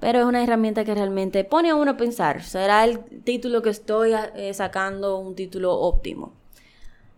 pero 0.06 0.20
es 0.20 0.26
una 0.28 0.44
herramienta 0.44 0.86
que 0.86 0.94
realmente 0.94 1.44
pone 1.46 1.72
a 1.72 1.76
uno 1.76 1.90
a 1.90 1.98
pensar, 1.98 2.44
¿será 2.44 2.84
el 2.84 3.00
título 3.24 3.64
que 3.64 3.72
estoy 3.72 4.12
eh, 4.36 4.54
sacando 4.54 5.18
un 5.18 5.34
título 5.34 5.74
óptimo? 5.74 6.32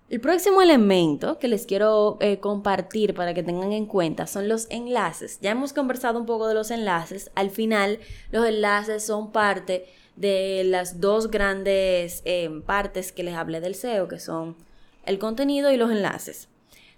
El 0.10 0.22
próximo 0.22 0.62
elemento 0.62 1.38
que 1.38 1.50
les 1.50 1.66
quiero 1.66 2.18
eh, 2.22 2.40
compartir 2.40 3.14
para 3.14 3.34
que 3.34 3.44
tengan 3.44 3.74
en 3.74 3.88
cuenta 3.88 4.26
son 4.26 4.48
los 4.48 4.68
enlaces. 4.70 5.38
Ya 5.42 5.52
hemos 5.52 5.74
conversado 5.74 6.18
un 6.18 6.26
poco 6.26 6.48
de 6.48 6.54
los 6.54 6.72
enlaces. 6.72 7.30
Al 7.36 7.50
final, 7.50 8.00
los 8.32 8.48
enlaces 8.48 9.06
son 9.06 9.34
parte 9.34 9.86
de 10.16 10.64
las 10.64 11.02
dos 11.02 11.30
grandes 11.30 12.22
eh, 12.24 12.50
partes 12.66 13.12
que 13.12 13.24
les 13.24 13.36
hablé 13.36 13.60
del 13.60 13.76
SEO, 13.76 14.08
que 14.08 14.20
son 14.20 14.56
el 15.04 15.20
contenido 15.20 15.74
y 15.74 15.76
los 15.76 15.92
enlaces. 15.92 16.48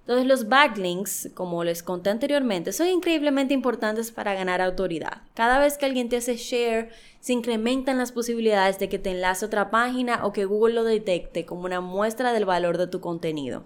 Entonces 0.01 0.25
los 0.25 0.49
backlinks, 0.49 1.29
como 1.35 1.63
les 1.63 1.83
conté 1.83 2.09
anteriormente, 2.09 2.73
son 2.73 2.87
increíblemente 2.87 3.53
importantes 3.53 4.11
para 4.11 4.33
ganar 4.33 4.59
autoridad. 4.59 5.21
Cada 5.35 5.59
vez 5.59 5.77
que 5.77 5.85
alguien 5.85 6.09
te 6.09 6.17
hace 6.17 6.35
share, 6.35 6.89
se 7.19 7.33
incrementan 7.33 7.99
las 7.99 8.11
posibilidades 8.11 8.79
de 8.79 8.89
que 8.89 8.97
te 8.97 9.11
enlace 9.11 9.45
otra 9.45 9.69
página 9.69 10.25
o 10.25 10.33
que 10.33 10.45
Google 10.45 10.73
lo 10.73 10.83
detecte 10.83 11.45
como 11.45 11.65
una 11.65 11.79
muestra 11.79 12.33
del 12.33 12.45
valor 12.45 12.79
de 12.79 12.87
tu 12.87 13.01
contenido. 13.01 13.65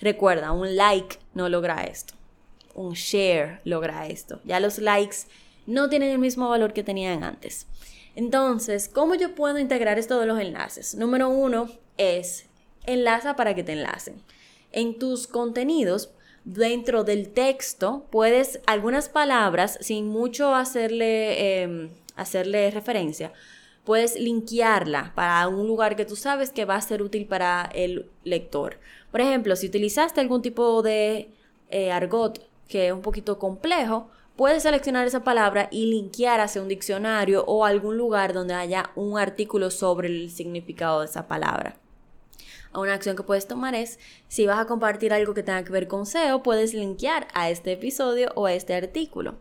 Recuerda, 0.00 0.52
un 0.52 0.76
like 0.76 1.18
no 1.34 1.48
logra 1.48 1.82
esto. 1.82 2.14
Un 2.74 2.92
share 2.92 3.60
logra 3.64 4.06
esto. 4.06 4.40
Ya 4.44 4.60
los 4.60 4.78
likes 4.78 5.16
no 5.66 5.88
tienen 5.88 6.10
el 6.10 6.18
mismo 6.18 6.48
valor 6.48 6.72
que 6.72 6.84
tenían 6.84 7.24
antes. 7.24 7.66
Entonces, 8.14 8.88
¿cómo 8.88 9.16
yo 9.16 9.34
puedo 9.34 9.58
integrar 9.58 9.98
esto 9.98 10.20
de 10.20 10.26
los 10.26 10.38
enlaces? 10.38 10.94
Número 10.94 11.28
uno 11.28 11.68
es 11.96 12.46
enlaza 12.84 13.34
para 13.34 13.54
que 13.54 13.64
te 13.64 13.72
enlacen 13.72 14.22
en 14.72 14.98
tus 14.98 15.26
contenidos, 15.26 16.12
dentro 16.44 17.04
del 17.04 17.28
texto, 17.30 18.06
puedes 18.10 18.60
algunas 18.66 19.08
palabras, 19.08 19.78
sin 19.80 20.08
mucho 20.08 20.54
hacerle, 20.54 21.62
em, 21.62 21.90
hacerle 22.16 22.70
referencia, 22.70 23.32
puedes 23.84 24.18
linkearla 24.18 25.12
para 25.14 25.46
un 25.48 25.66
lugar 25.66 25.96
que 25.96 26.04
tú 26.04 26.16
sabes 26.16 26.50
que 26.50 26.64
va 26.64 26.76
a 26.76 26.80
ser 26.80 27.02
útil 27.02 27.26
para 27.26 27.70
el 27.74 28.10
lector. 28.24 28.78
Por 29.10 29.20
ejemplo, 29.20 29.56
si 29.56 29.66
utilizaste 29.66 30.20
algún 30.20 30.42
tipo 30.42 30.82
de 30.82 31.30
eh, 31.70 31.90
argot 31.92 32.40
que 32.68 32.88
es 32.88 32.92
un 32.92 33.02
poquito 33.02 33.38
complejo, 33.38 34.08
puedes 34.36 34.62
seleccionar 34.62 35.06
esa 35.06 35.24
palabra 35.24 35.68
y 35.70 35.86
linkear 35.86 36.40
hacia 36.40 36.62
un 36.62 36.68
diccionario 36.68 37.44
o 37.46 37.64
algún 37.64 37.98
lugar 37.98 38.32
donde 38.32 38.54
haya 38.54 38.90
un 38.94 39.18
artículo 39.18 39.70
sobre 39.70 40.08
el 40.08 40.30
significado 40.30 41.00
de 41.00 41.06
esa 41.06 41.28
palabra 41.28 41.81
una 42.74 42.94
acción 42.94 43.16
que 43.16 43.22
puedes 43.22 43.46
tomar 43.46 43.74
es, 43.74 43.98
si 44.28 44.46
vas 44.46 44.58
a 44.58 44.66
compartir 44.66 45.12
algo 45.12 45.34
que 45.34 45.42
tenga 45.42 45.64
que 45.64 45.72
ver 45.72 45.88
con 45.88 46.06
SEO, 46.06 46.42
puedes 46.42 46.74
linkear 46.74 47.28
a 47.34 47.50
este 47.50 47.72
episodio 47.72 48.32
o 48.34 48.46
a 48.46 48.54
este 48.54 48.74
artículo. 48.74 49.36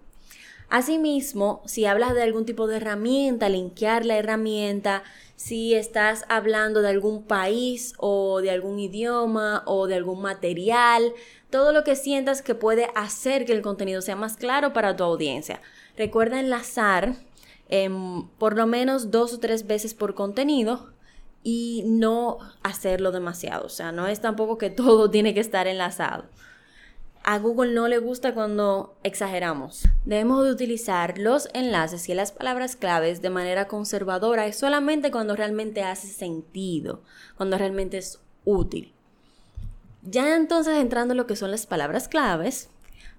Asimismo, 0.72 1.62
si 1.66 1.86
hablas 1.86 2.16
de 2.16 2.24
algún 2.24 2.46
tipo 2.46 2.66
de 2.66 2.78
herramienta, 2.78 3.50
linkear 3.50 4.06
la 4.06 4.18
herramienta, 4.18 5.04
si 5.36 5.74
estás 5.74 6.24
hablando 6.30 6.82
de 6.82 6.88
algún 6.88 7.24
país 7.24 7.94
o 7.98 8.40
de 8.40 8.52
algún 8.52 8.80
idioma 8.80 9.64
o 9.66 9.88
de 9.88 9.96
algún 9.96 10.22
material, 10.22 11.12
todo 11.50 11.74
lo 11.74 11.84
que 11.84 11.98
sientas 11.98 12.42
que 12.42 12.56
puede 12.56 12.88
hacer 12.96 13.44
que 13.46 13.52
el 13.52 13.62
contenido 13.62 14.02
sea 14.02 14.16
más 14.16 14.38
claro 14.38 14.72
para 14.72 14.96
tu 14.96 15.04
audiencia. 15.04 15.60
Recuerda 15.98 16.40
enlazar 16.40 17.16
em, 17.68 18.30
por 18.38 18.56
lo 18.56 18.66
menos 18.66 19.12
dos 19.12 19.34
o 19.34 19.40
tres 19.40 19.68
veces 19.68 19.94
por 19.94 20.16
contenido 20.16 20.94
y 21.44 21.84
no 21.86 22.40
hacerlo 22.64 23.12
demasiado. 23.12 23.66
O 23.66 23.70
sea, 23.70 23.92
no 23.92 24.08
es 24.08 24.22
tampoco 24.22 24.58
que 24.58 24.70
todo 24.70 25.10
tiene 25.10 25.34
que 25.34 25.40
estar 25.40 25.68
enlazado. 25.68 26.26
A 27.24 27.38
Google 27.38 27.74
no 27.74 27.88
le 27.88 28.00
gusta 28.00 28.34
cuando 28.34 28.96
exageramos. 29.04 29.84
Debemos 30.06 30.44
de 30.44 30.52
utilizar 30.52 31.20
los 31.20 31.50
enlaces 31.54 32.10
y 32.10 32.16
las 32.16 32.32
palabras 32.32 32.76
claves 32.76 33.22
de 33.22 33.30
manera 33.30 33.68
conservadora 33.68 34.48
y 34.48 34.54
solamente 34.54 35.12
cuando 35.12 35.36
realmente 35.36 35.84
hace 35.84 36.08
sentido, 36.08 37.04
cuando 37.38 37.60
realmente 37.60 38.00
es 38.00 38.20
útil. 38.44 38.92
Ya 40.02 40.36
entonces 40.36 40.80
entrando 40.80 41.14
en 41.14 41.20
lo 41.20 41.28
que 41.28 41.36
son 41.36 41.52
las 41.52 41.68
palabras 41.68 42.08
claves, 42.08 42.70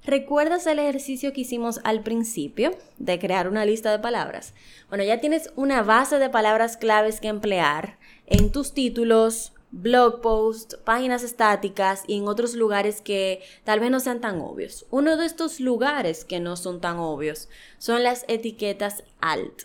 ¿recuerdas 0.05 0.67
el 0.67 0.81
ejercicio 0.81 1.33
que 1.33 1.43
hicimos 1.43 1.81
al 1.85 2.03
principio 2.03 2.73
de 2.99 3.21
crear 3.21 3.47
una 3.47 3.65
lista 3.65 3.93
de 3.93 4.01
palabras? 4.01 4.53
Bueno, 4.89 5.05
ya 5.05 5.21
tienes 5.21 5.53
una 5.55 5.85
base 5.85 6.19
de 6.19 6.29
palabras 6.29 6.77
claves 6.77 7.21
que 7.21 7.29
emplear 7.29 7.99
en 8.33 8.51
tus 8.51 8.73
títulos, 8.73 9.53
blog 9.73 10.23
posts, 10.23 10.79
páginas 10.85 11.23
estáticas 11.23 12.03
y 12.07 12.17
en 12.17 12.27
otros 12.27 12.55
lugares 12.55 13.03
que 13.03 13.43
tal 13.63 13.79
vez 13.79 13.91
no 13.91 14.01
sean 14.01 14.23
tan 14.23 14.41
obvios. 14.41 14.87
Uno 14.91 15.19
de 15.19 15.27
estos 15.27 15.61
lugares 15.61 16.25
que 16.25 16.41
no 16.41 16.57
son 16.57 16.81
tan 16.81 16.97
obvios 16.97 17.51
son 17.77 18.03
las 18.03 18.25
etiquetas 18.29 19.05
alt. 19.21 19.65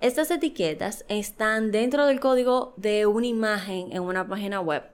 Estas 0.00 0.30
etiquetas 0.30 1.04
están 1.08 1.72
dentro 1.72 2.06
del 2.06 2.20
código 2.20 2.72
de 2.78 3.04
una 3.04 3.26
imagen 3.26 3.92
en 3.92 4.02
una 4.02 4.26
página 4.26 4.62
web 4.62 4.84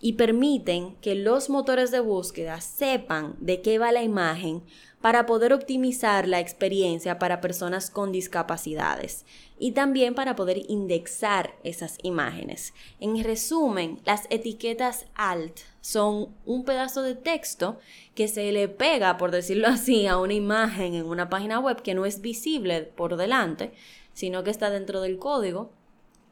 y 0.00 0.14
permiten 0.14 0.96
que 1.02 1.14
los 1.14 1.50
motores 1.50 1.90
de 1.90 2.00
búsqueda 2.00 2.62
sepan 2.62 3.36
de 3.38 3.60
qué 3.60 3.78
va 3.78 3.92
la 3.92 4.02
imagen 4.02 4.62
para 5.02 5.26
poder 5.26 5.52
optimizar 5.52 6.26
la 6.26 6.40
experiencia 6.40 7.18
para 7.18 7.42
personas 7.42 7.90
con 7.90 8.12
discapacidades 8.12 9.26
y 9.62 9.72
también 9.72 10.14
para 10.14 10.34
poder 10.36 10.62
indexar 10.68 11.54
esas 11.64 11.98
imágenes. 12.02 12.72
En 12.98 13.22
resumen, 13.22 14.00
las 14.06 14.26
etiquetas 14.30 15.04
alt 15.14 15.60
son 15.82 16.34
un 16.46 16.64
pedazo 16.64 17.02
de 17.02 17.14
texto 17.14 17.78
que 18.14 18.26
se 18.26 18.50
le 18.52 18.68
pega, 18.68 19.18
por 19.18 19.30
decirlo 19.30 19.68
así, 19.68 20.06
a 20.06 20.16
una 20.16 20.32
imagen 20.32 20.94
en 20.94 21.04
una 21.04 21.28
página 21.28 21.60
web 21.60 21.82
que 21.82 21.94
no 21.94 22.06
es 22.06 22.22
visible 22.22 22.84
por 22.84 23.18
delante, 23.18 23.72
sino 24.14 24.42
que 24.42 24.50
está 24.50 24.70
dentro 24.70 25.02
del 25.02 25.18
código. 25.18 25.70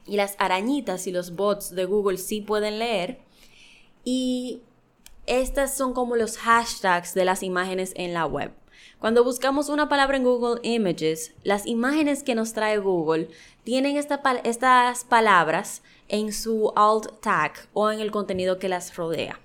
Y 0.07 0.15
las 0.15 0.35
arañitas 0.39 1.05
y 1.05 1.11
los 1.11 1.35
bots 1.35 1.75
de 1.75 1.85
Google 1.85 2.17
sí 2.17 2.41
pueden 2.41 2.79
leer. 2.79 3.19
Y 4.03 4.63
estas 5.27 5.77
son 5.77 5.93
como 5.93 6.15
los 6.15 6.39
hashtags 6.39 7.13
de 7.13 7.25
las 7.25 7.43
imágenes 7.43 7.93
en 7.95 8.15
la 8.15 8.25
web. 8.25 8.51
Cuando 8.99 9.23
buscamos 9.23 9.69
una 9.69 9.87
palabra 9.87 10.17
en 10.17 10.25
Google 10.25 10.59
Images, 10.61 11.33
las 11.43 11.65
imágenes 11.65 12.21
que 12.21 12.35
nos 12.35 12.51
trae 12.51 12.79
Google 12.79 13.29
tienen 13.63 13.95
estas 13.95 15.05
palabras 15.05 15.83
en 16.09 16.33
su 16.33 16.73
alt 16.75 17.21
tag 17.21 17.53
o 17.71 17.91
en 17.91 18.01
el 18.01 18.11
contenido 18.11 18.59
que 18.59 18.67
las 18.67 18.97
rodea. 18.97 19.39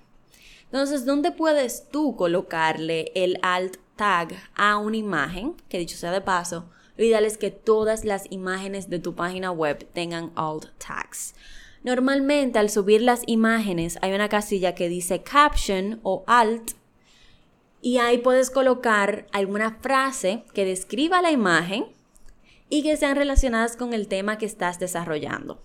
Entonces, 0.65 1.05
¿dónde 1.05 1.31
puedes 1.31 1.87
tú 1.89 2.17
colocarle 2.17 3.13
el 3.15 3.39
alt 3.43 3.77
tag 3.95 4.33
a 4.55 4.75
una 4.75 4.97
imagen? 4.97 5.55
Que 5.69 5.79
dicho 5.79 5.95
sea 5.95 6.11
de 6.11 6.19
paso, 6.19 6.65
lo 6.97 7.05
ideal 7.05 7.23
es 7.23 7.37
que 7.37 7.49
todas 7.49 8.03
las 8.03 8.29
imágenes 8.29 8.89
de 8.89 8.99
tu 8.99 9.15
página 9.15 9.51
web 9.51 9.87
tengan 9.93 10.33
alt 10.35 10.65
tags. 10.85 11.33
Normalmente 11.81 12.59
al 12.59 12.69
subir 12.69 13.01
las 13.01 13.21
imágenes 13.25 13.99
hay 14.01 14.11
una 14.11 14.27
casilla 14.27 14.75
que 14.75 14.89
dice 14.89 15.23
caption 15.23 16.01
o 16.03 16.25
alt 16.27 16.73
y 17.85 17.99
ahí 17.99 18.17
puedes 18.17 18.49
colocar 18.49 19.27
alguna 19.31 19.77
frase 19.79 20.43
que 20.55 20.65
describa 20.65 21.21
la 21.21 21.29
imagen 21.29 21.85
y 22.67 22.81
que 22.81 22.97
sean 22.97 23.15
relacionadas 23.15 23.77
con 23.77 23.93
el 23.93 24.07
tema 24.07 24.39
que 24.39 24.47
estás 24.47 24.79
desarrollando. 24.79 25.61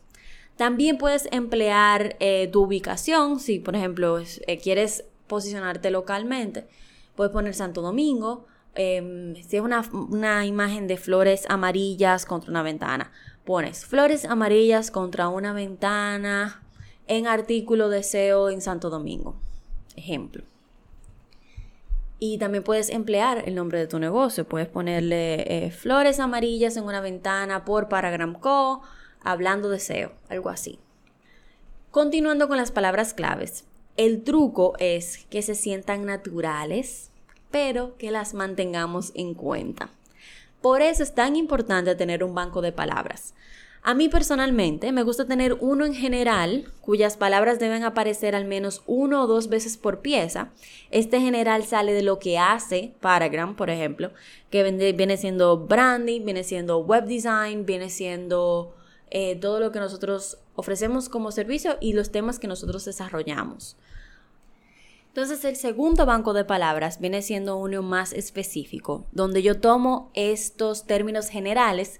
También 0.56 0.98
puedes 0.98 1.28
emplear 1.32 2.16
eh, 2.20 2.46
tu 2.52 2.64
ubicación, 2.64 3.40
si 3.40 3.58
por 3.58 3.74
ejemplo 3.74 4.18
eh, 4.18 4.58
quieres 4.58 5.04
posicionarte 5.28 5.90
localmente, 5.90 6.68
puedes 7.16 7.32
poner 7.32 7.54
Santo 7.54 7.80
Domingo, 7.80 8.44
em, 8.74 9.34
si 9.36 9.56
es 9.56 9.62
una, 9.62 9.82
una 9.90 10.44
imagen 10.44 10.88
de 10.88 10.98
flores 10.98 11.46
amarillas 11.48 12.26
contra 12.26 12.50
una 12.50 12.62
ventana, 12.62 13.12
pones 13.46 13.86
flores 13.86 14.26
amarillas 14.26 14.90
contra 14.90 15.28
una 15.28 15.54
ventana 15.54 16.62
en 17.06 17.26
artículo 17.26 17.88
de 17.88 18.02
SEO 18.02 18.50
en 18.50 18.60
Santo 18.60 18.90
Domingo. 18.90 19.36
Ejemplo. 19.96 20.44
Y 22.22 22.36
también 22.36 22.62
puedes 22.62 22.90
emplear 22.90 23.42
el 23.46 23.54
nombre 23.54 23.78
de 23.78 23.86
tu 23.86 23.98
negocio. 23.98 24.46
Puedes 24.46 24.68
ponerle 24.68 25.66
eh, 25.66 25.70
flores 25.70 26.20
amarillas 26.20 26.76
en 26.76 26.84
una 26.84 27.00
ventana 27.00 27.64
por 27.64 27.88
Paragram 27.88 28.34
Co. 28.34 28.82
hablando 29.22 29.70
de 29.70 29.80
SEO, 29.80 30.12
algo 30.28 30.50
así. 30.50 30.78
Continuando 31.90 32.46
con 32.46 32.58
las 32.58 32.70
palabras 32.70 33.14
claves. 33.14 33.64
El 33.96 34.22
truco 34.22 34.74
es 34.78 35.26
que 35.30 35.40
se 35.40 35.54
sientan 35.54 36.04
naturales, 36.04 37.10
pero 37.50 37.96
que 37.96 38.10
las 38.10 38.34
mantengamos 38.34 39.12
en 39.14 39.32
cuenta. 39.34 39.88
Por 40.60 40.82
eso 40.82 41.02
es 41.02 41.14
tan 41.14 41.36
importante 41.36 41.94
tener 41.94 42.22
un 42.22 42.34
banco 42.34 42.60
de 42.60 42.72
palabras. 42.72 43.34
A 43.82 43.94
mí 43.94 44.10
personalmente 44.10 44.92
me 44.92 45.02
gusta 45.02 45.24
tener 45.24 45.56
uno 45.60 45.86
en 45.86 45.94
general, 45.94 46.70
cuyas 46.82 47.16
palabras 47.16 47.58
deben 47.58 47.82
aparecer 47.82 48.36
al 48.36 48.44
menos 48.44 48.82
uno 48.86 49.22
o 49.22 49.26
dos 49.26 49.48
veces 49.48 49.78
por 49.78 50.00
pieza. 50.00 50.50
Este 50.90 51.18
general 51.20 51.64
sale 51.64 51.94
de 51.94 52.02
lo 52.02 52.18
que 52.18 52.38
hace 52.38 52.92
Paragram, 53.00 53.56
por 53.56 53.70
ejemplo, 53.70 54.10
que 54.50 54.62
viene 54.92 55.16
siendo 55.16 55.56
branding, 55.56 56.24
viene 56.24 56.44
siendo 56.44 56.78
web 56.78 57.06
design, 57.06 57.64
viene 57.64 57.88
siendo 57.88 58.74
eh, 59.10 59.36
todo 59.36 59.60
lo 59.60 59.72
que 59.72 59.80
nosotros 59.80 60.36
ofrecemos 60.56 61.08
como 61.08 61.32
servicio 61.32 61.78
y 61.80 61.94
los 61.94 62.10
temas 62.10 62.38
que 62.38 62.48
nosotros 62.48 62.84
desarrollamos. 62.84 63.76
Entonces 65.08 65.44
el 65.44 65.56
segundo 65.56 66.06
banco 66.06 66.34
de 66.34 66.44
palabras 66.44 67.00
viene 67.00 67.22
siendo 67.22 67.56
uno 67.56 67.82
más 67.82 68.12
específico, 68.12 69.06
donde 69.10 69.42
yo 69.42 69.58
tomo 69.58 70.10
estos 70.14 70.84
términos 70.84 71.28
generales 71.30 71.98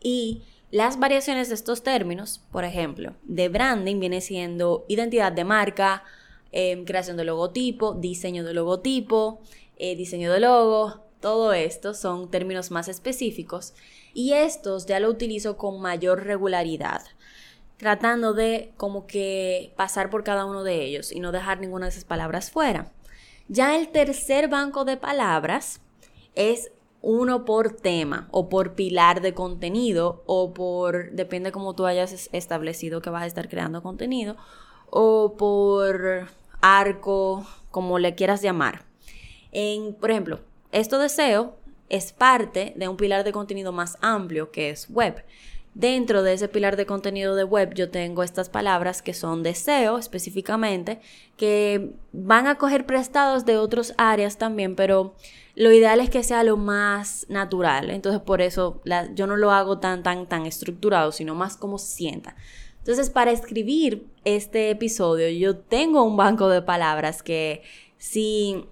y 0.00 0.42
las 0.70 0.98
variaciones 0.98 1.48
de 1.48 1.54
estos 1.54 1.82
términos, 1.82 2.42
por 2.52 2.64
ejemplo, 2.64 3.14
de 3.22 3.48
branding 3.48 4.00
viene 4.00 4.20
siendo 4.20 4.84
identidad 4.88 5.32
de 5.32 5.44
marca, 5.44 6.04
em, 6.52 6.84
creación 6.84 7.16
de 7.16 7.24
logotipo, 7.24 7.94
diseño 7.94 8.44
de 8.44 8.54
logotipo, 8.54 9.40
eh, 9.76 9.96
diseño 9.96 10.32
de 10.32 10.40
logo, 10.40 11.04
todo 11.20 11.52
esto 11.52 11.94
son 11.94 12.30
términos 12.30 12.70
más 12.70 12.88
específicos 12.88 13.74
y 14.12 14.34
estos 14.34 14.86
ya 14.86 15.00
lo 15.00 15.08
utilizo 15.08 15.56
con 15.56 15.80
mayor 15.80 16.24
regularidad, 16.24 17.02
tratando 17.76 18.34
de 18.34 18.72
como 18.76 19.06
que 19.06 19.72
pasar 19.76 20.10
por 20.10 20.22
cada 20.22 20.44
uno 20.44 20.64
de 20.64 20.84
ellos 20.84 21.12
y 21.12 21.20
no 21.20 21.32
dejar 21.32 21.60
ninguna 21.60 21.86
de 21.86 21.90
esas 21.90 22.04
palabras 22.04 22.50
fuera. 22.50 22.92
Ya 23.48 23.76
el 23.76 23.88
tercer 23.88 24.48
banco 24.48 24.84
de 24.84 24.96
palabras 24.96 25.80
es 26.34 26.70
uno 27.00 27.44
por 27.44 27.72
tema 27.72 28.28
o 28.30 28.48
por 28.48 28.74
pilar 28.74 29.20
de 29.20 29.34
contenido 29.34 30.22
o 30.26 30.52
por, 30.52 31.12
depende 31.12 31.52
cómo 31.52 31.74
tú 31.74 31.86
hayas 31.86 32.28
establecido 32.32 33.00
que 33.00 33.10
vas 33.10 33.22
a 33.22 33.26
estar 33.26 33.48
creando 33.48 33.82
contenido, 33.82 34.36
o 34.90 35.34
por 35.36 36.28
arco, 36.60 37.46
como 37.70 37.98
le 37.98 38.14
quieras 38.14 38.42
llamar. 38.42 38.84
En, 39.52 39.94
por 39.94 40.10
ejemplo, 40.10 40.40
esto 40.72 40.98
de 40.98 41.08
SEO 41.08 41.56
es 41.88 42.12
parte 42.12 42.74
de 42.76 42.88
un 42.88 42.96
pilar 42.96 43.24
de 43.24 43.32
contenido 43.32 43.72
más 43.72 43.96
amplio 44.00 44.50
que 44.50 44.70
es 44.70 44.90
web. 44.90 45.24
Dentro 45.74 46.22
de 46.22 46.32
ese 46.32 46.48
pilar 46.48 46.76
de 46.76 46.86
contenido 46.86 47.36
de 47.36 47.44
web 47.44 47.72
yo 47.74 47.90
tengo 47.90 48.22
estas 48.22 48.48
palabras 48.48 49.00
que 49.00 49.14
son 49.14 49.42
de 49.42 49.54
SEO 49.54 49.98
específicamente, 49.98 51.00
que 51.36 51.92
van 52.12 52.48
a 52.48 52.56
coger 52.56 52.84
prestados 52.84 53.44
de 53.44 53.58
otras 53.58 53.94
áreas 53.96 54.38
también, 54.38 54.74
pero 54.74 55.14
lo 55.58 55.72
ideal 55.72 55.98
es 55.98 56.08
que 56.08 56.22
sea 56.22 56.44
lo 56.44 56.56
más 56.56 57.26
natural. 57.28 57.90
Entonces 57.90 58.22
por 58.22 58.40
eso 58.40 58.80
yo 59.16 59.26
no 59.26 59.36
lo 59.36 59.50
hago 59.50 59.80
tan, 59.80 60.04
tan, 60.04 60.28
tan 60.28 60.46
estructurado, 60.46 61.10
sino 61.10 61.34
más 61.34 61.56
como 61.56 61.78
sienta. 61.78 62.36
Entonces 62.78 63.10
para 63.10 63.32
escribir 63.32 64.06
este 64.24 64.70
episodio 64.70 65.28
yo 65.30 65.56
tengo 65.56 66.04
un 66.04 66.16
banco 66.16 66.48
de 66.48 66.62
palabras 66.62 67.24
que 67.24 67.62
si 67.96 68.66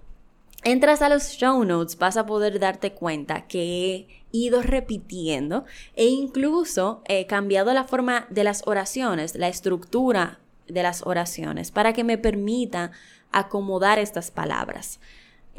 entras 0.63 1.01
a 1.01 1.09
los 1.09 1.31
show 1.31 1.61
notes 1.65 1.97
vas 1.97 2.15
a 2.15 2.25
poder 2.25 2.57
darte 2.57 2.93
cuenta 2.93 3.47
que 3.47 3.59
he 3.93 4.07
ido 4.31 4.61
repitiendo 4.61 5.65
e 5.93 6.05
incluso 6.05 7.01
he 7.09 7.25
cambiado 7.25 7.73
la 7.73 7.83
forma 7.83 8.27
de 8.29 8.45
las 8.45 8.65
oraciones, 8.65 9.35
la 9.35 9.49
estructura 9.49 10.39
de 10.69 10.83
las 10.83 11.05
oraciones 11.05 11.69
para 11.71 11.91
que 11.91 12.05
me 12.05 12.17
permita 12.17 12.91
acomodar 13.33 13.99
estas 13.99 14.31
palabras. 14.31 15.01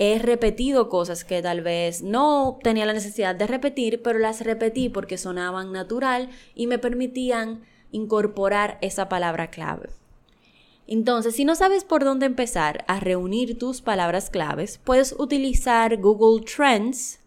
He 0.01 0.21
repetido 0.21 0.89
cosas 0.89 1.25
que 1.25 1.43
tal 1.43 1.61
vez 1.61 2.03
no 2.03 2.61
tenía 2.63 2.87
la 2.87 2.93
necesidad 2.93 3.35
de 3.35 3.49
repetir, 3.49 4.01
pero 4.01 4.21
las 4.21 4.41
repetí 4.41 4.89
porque 4.89 5.19
sonaban 5.19 5.73
natural 5.73 6.31
y 6.55 6.69
me 6.69 6.79
permitían 6.79 7.63
incorporar 7.91 8.79
esa 8.81 9.09
palabra 9.09 9.51
clave. 9.51 9.91
Entonces, 10.87 11.35
si 11.35 11.45
no 11.45 11.57
sabes 11.57 11.83
por 11.83 12.05
dónde 12.05 12.27
empezar 12.27 12.85
a 12.87 13.01
reunir 13.01 13.59
tus 13.59 13.83
palabras 13.83 14.31
claves, 14.31 14.79
puedes 14.83 15.17
utilizar 15.19 15.97
Google 15.99 16.45
Trends, 16.45 17.19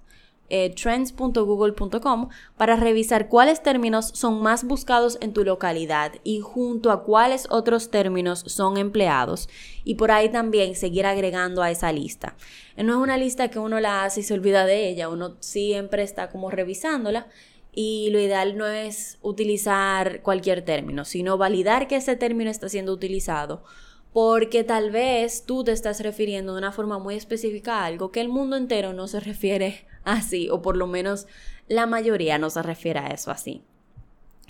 eh, 0.51 0.69
trends.google.com, 0.75 2.29
para 2.57 2.75
revisar 2.75 3.29
cuáles 3.29 3.63
términos 3.63 4.11
son 4.13 4.41
más 4.41 4.65
buscados 4.65 5.17
en 5.21 5.31
tu 5.31 5.45
localidad 5.45 6.11
y 6.25 6.41
junto 6.41 6.91
a 6.91 7.03
cuáles 7.03 7.47
otros 7.49 7.89
términos 7.89 8.43
son 8.45 8.77
empleados. 8.77 9.47
Y 9.85 9.95
por 9.95 10.11
ahí 10.11 10.29
también 10.29 10.75
seguir 10.75 11.05
agregando 11.05 11.63
a 11.63 11.71
esa 11.71 11.91
lista. 11.93 12.35
No 12.75 12.93
es 12.93 12.99
una 12.99 13.17
lista 13.17 13.47
que 13.47 13.59
uno 13.59 13.79
la 13.79 14.03
hace 14.03 14.19
y 14.19 14.23
se 14.23 14.33
olvida 14.33 14.65
de 14.65 14.89
ella, 14.89 15.07
uno 15.07 15.37
siempre 15.39 16.03
está 16.03 16.29
como 16.29 16.51
revisándola 16.51 17.27
y 17.73 18.09
lo 18.11 18.19
ideal 18.19 18.57
no 18.57 18.67
es 18.67 19.17
utilizar 19.21 20.21
cualquier 20.21 20.63
término, 20.63 21.05
sino 21.05 21.37
validar 21.37 21.87
que 21.87 21.95
ese 21.95 22.17
término 22.17 22.51
está 22.51 22.67
siendo 22.67 22.91
utilizado, 22.91 23.63
porque 24.13 24.63
tal 24.63 24.91
vez 24.91 25.45
tú 25.45 25.63
te 25.63 25.71
estás 25.71 26.01
refiriendo 26.01 26.53
de 26.53 26.59
una 26.59 26.71
forma 26.71 26.99
muy 26.99 27.15
específica 27.15 27.79
a 27.79 27.85
algo 27.85 28.11
que 28.11 28.21
el 28.21 28.29
mundo 28.29 28.57
entero 28.57 28.93
no 28.93 29.07
se 29.07 29.19
refiere 29.19 29.85
así, 30.03 30.49
o 30.49 30.61
por 30.61 30.77
lo 30.77 30.87
menos 30.87 31.27
la 31.67 31.85
mayoría 31.85 32.37
no 32.37 32.49
se 32.49 32.61
refiere 32.61 32.99
a 32.99 33.07
eso 33.07 33.31
así. 33.31 33.63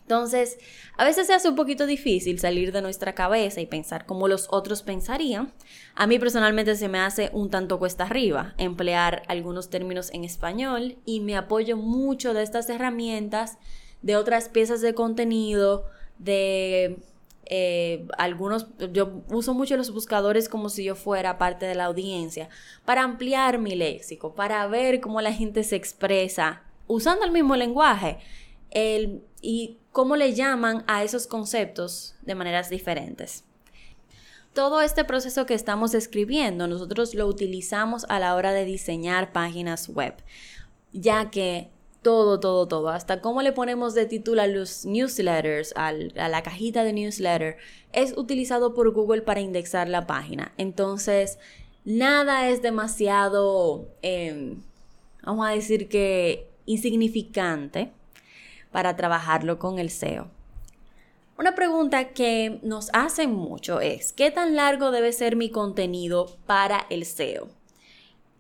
Entonces, 0.01 0.57
a 0.97 1.05
veces 1.05 1.27
se 1.27 1.33
hace 1.33 1.47
un 1.47 1.55
poquito 1.55 1.85
difícil 1.85 2.37
salir 2.37 2.73
de 2.73 2.81
nuestra 2.81 3.15
cabeza 3.15 3.61
y 3.61 3.65
pensar 3.65 4.05
como 4.05 4.27
los 4.27 4.47
otros 4.49 4.81
pensarían. 4.81 5.53
A 5.95 6.05
mí 6.05 6.19
personalmente 6.19 6.75
se 6.75 6.89
me 6.89 6.99
hace 6.99 7.29
un 7.31 7.49
tanto 7.49 7.79
cuesta 7.79 8.03
arriba 8.03 8.53
emplear 8.57 9.23
algunos 9.29 9.69
términos 9.69 10.09
en 10.11 10.25
español 10.25 10.97
y 11.05 11.21
me 11.21 11.37
apoyo 11.37 11.77
mucho 11.77 12.33
de 12.33 12.43
estas 12.43 12.69
herramientas, 12.69 13.57
de 14.01 14.17
otras 14.17 14.49
piezas 14.49 14.81
de 14.81 14.93
contenido, 14.93 15.85
de 16.17 16.97
eh, 17.53 18.07
algunos, 18.17 18.67
yo 18.93 19.23
uso 19.27 19.53
mucho 19.53 19.75
los 19.75 19.91
buscadores 19.91 20.47
como 20.47 20.69
si 20.69 20.85
yo 20.85 20.95
fuera 20.95 21.37
parte 21.37 21.65
de 21.65 21.75
la 21.75 21.85
audiencia, 21.85 22.47
para 22.85 23.03
ampliar 23.03 23.59
mi 23.59 23.75
léxico, 23.75 24.33
para 24.33 24.65
ver 24.67 25.01
cómo 25.01 25.19
la 25.19 25.33
gente 25.33 25.65
se 25.65 25.75
expresa 25.75 26.63
usando 26.87 27.25
el 27.25 27.31
mismo 27.31 27.57
lenguaje. 27.57 28.19
El, 28.69 29.21
y 29.41 29.79
cómo 29.91 30.15
le 30.15 30.33
llaman 30.33 30.85
a 30.87 31.03
esos 31.03 31.27
conceptos 31.27 32.15
de 32.21 32.35
maneras 32.35 32.69
diferentes. 32.69 33.43
Todo 34.53 34.79
este 34.79 35.03
proceso 35.03 35.45
que 35.45 35.53
estamos 35.53 35.91
describiendo 35.91 36.67
nosotros 36.67 37.13
lo 37.13 37.27
utilizamos 37.27 38.05
a 38.07 38.19
la 38.19 38.33
hora 38.35 38.53
de 38.53 38.63
diseñar 38.63 39.33
páginas 39.33 39.89
web, 39.89 40.13
ya 40.93 41.29
que 41.31 41.69
todo, 42.01 42.39
todo, 42.39 42.67
todo, 42.67 42.89
hasta 42.89 43.21
cómo 43.21 43.41
le 43.41 43.51
ponemos 43.51 43.93
de 43.93 44.05
título 44.05 44.41
a 44.41 44.47
los 44.47 44.85
newsletters, 44.85 45.73
a 45.75 45.91
la 45.93 46.43
cajita 46.43 46.83
de 46.83 46.93
newsletter, 46.93 47.57
es 47.93 48.17
utilizado 48.17 48.73
por 48.73 48.91
Google 48.91 49.21
para 49.21 49.41
indexar 49.41 49.87
la 49.87 50.07
página. 50.07 50.51
Entonces, 50.57 51.37
nada 51.85 52.49
es 52.49 52.61
demasiado, 52.61 53.87
em, 54.01 54.61
vamos 55.23 55.47
a 55.47 55.51
decir 55.51 55.89
que 55.89 56.49
insignificante 56.65 57.91
para 58.71 58.95
trabajarlo 58.95 59.59
con 59.59 59.77
el 59.77 59.89
SEO. 59.89 60.27
Una 61.37 61.55
pregunta 61.55 62.09
que 62.09 62.59
nos 62.63 62.89
hacen 62.93 63.31
mucho 63.33 63.81
es, 63.81 64.13
¿qué 64.13 64.31
tan 64.31 64.55
largo 64.55 64.91
debe 64.91 65.11
ser 65.11 65.35
mi 65.35 65.49
contenido 65.49 66.37
para 66.45 66.85
el 66.89 67.05
SEO? 67.05 67.49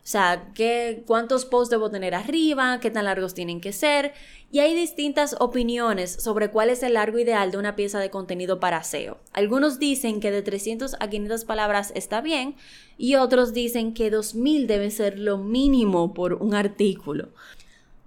O 0.03 0.07
sea, 0.11 0.49
¿qué, 0.55 1.03
¿cuántos 1.05 1.45
posts 1.45 1.69
debo 1.69 1.91
tener 1.91 2.15
arriba? 2.15 2.79
¿Qué 2.79 2.89
tan 2.89 3.05
largos 3.05 3.35
tienen 3.35 3.61
que 3.61 3.71
ser? 3.71 4.13
Y 4.51 4.59
hay 4.59 4.73
distintas 4.73 5.35
opiniones 5.39 6.11
sobre 6.11 6.49
cuál 6.49 6.71
es 6.71 6.81
el 6.81 6.95
largo 6.95 7.19
ideal 7.19 7.51
de 7.51 7.57
una 7.57 7.75
pieza 7.75 7.99
de 7.99 8.09
contenido 8.09 8.59
para 8.59 8.83
SEO. 8.83 9.19
Algunos 9.31 9.77
dicen 9.77 10.19
que 10.19 10.31
de 10.31 10.41
300 10.41 10.95
a 10.99 11.07
500 11.07 11.45
palabras 11.45 11.91
está 11.95 12.19
bien 12.19 12.55
y 12.97 13.15
otros 13.15 13.53
dicen 13.53 13.93
que 13.93 14.09
2000 14.09 14.65
debe 14.65 14.89
ser 14.89 15.19
lo 15.19 15.37
mínimo 15.37 16.15
por 16.15 16.33
un 16.33 16.55
artículo. 16.55 17.29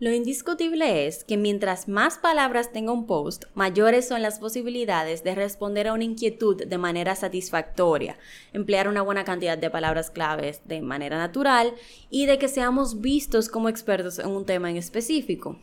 Lo 0.05 0.12
indiscutible 0.12 1.07
es 1.07 1.25
que 1.25 1.38
mientras 1.38 1.88
más 1.88 2.19
palabras 2.19 2.73
tenga 2.73 2.93
un 2.93 3.07
post, 3.07 3.47
mayores 3.55 4.07
son 4.07 4.21
las 4.21 4.38
posibilidades 4.38 5.25
de 5.25 5.35
responder 5.35 5.88
a 5.88 5.95
una 5.95 6.05
inquietud 6.05 6.62
de 6.62 6.77
manera 6.77 7.14
satisfactoria, 7.14 8.19
emplear 8.53 8.87
una 8.87 9.01
buena 9.01 9.25
cantidad 9.25 9.57
de 9.57 9.71
palabras 9.71 10.11
claves 10.11 10.61
de 10.67 10.83
manera 10.83 11.17
natural 11.17 11.73
y 12.11 12.27
de 12.27 12.38
que 12.38 12.49
seamos 12.49 13.01
vistos 13.01 13.49
como 13.49 13.71
expertos 13.71 14.19
en 14.19 14.29
un 14.29 14.45
tema 14.45 14.69
en 14.69 14.77
específico. 14.77 15.59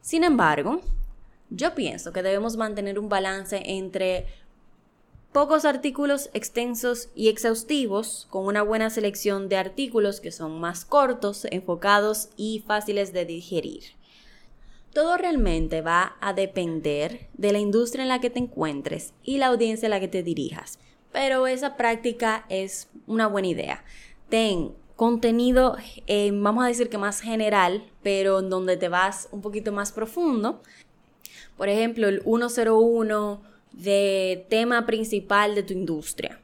Sin 0.00 0.24
embargo, 0.24 0.80
yo 1.50 1.74
pienso 1.74 2.10
que 2.10 2.22
debemos 2.22 2.56
mantener 2.56 2.98
un 2.98 3.10
balance 3.10 3.60
entre 3.66 4.24
pocos 5.34 5.64
artículos 5.64 6.30
extensos 6.32 7.08
y 7.16 7.26
exhaustivos, 7.26 8.28
con 8.30 8.46
una 8.46 8.62
buena 8.62 8.88
selección 8.88 9.48
de 9.48 9.56
artículos 9.56 10.20
que 10.20 10.30
son 10.30 10.60
más 10.60 10.84
cortos, 10.84 11.44
enfocados 11.50 12.28
y 12.36 12.62
fáciles 12.64 13.12
de 13.12 13.24
digerir. 13.24 13.82
Todo 14.92 15.16
realmente 15.16 15.80
va 15.80 16.14
a 16.20 16.34
depender 16.34 17.26
de 17.32 17.50
la 17.50 17.58
industria 17.58 18.04
en 18.04 18.10
la 18.10 18.20
que 18.20 18.30
te 18.30 18.38
encuentres 18.38 19.12
y 19.24 19.38
la 19.38 19.48
audiencia 19.48 19.88
a 19.88 19.90
la 19.90 19.98
que 19.98 20.06
te 20.06 20.22
dirijas, 20.22 20.78
pero 21.10 21.48
esa 21.48 21.76
práctica 21.76 22.46
es 22.48 22.88
una 23.08 23.26
buena 23.26 23.48
idea. 23.48 23.84
Ten 24.28 24.70
contenido, 24.94 25.76
eh, 26.06 26.30
vamos 26.32 26.62
a 26.62 26.68
decir 26.68 26.88
que 26.88 26.96
más 26.98 27.20
general, 27.20 27.90
pero 28.04 28.38
en 28.38 28.50
donde 28.50 28.76
te 28.76 28.88
vas 28.88 29.28
un 29.32 29.40
poquito 29.40 29.72
más 29.72 29.90
profundo. 29.90 30.62
Por 31.56 31.68
ejemplo, 31.68 32.06
el 32.06 32.22
101 32.22 33.53
de 33.76 34.46
tema 34.48 34.86
principal 34.86 35.54
de 35.54 35.62
tu 35.62 35.72
industria. 35.72 36.40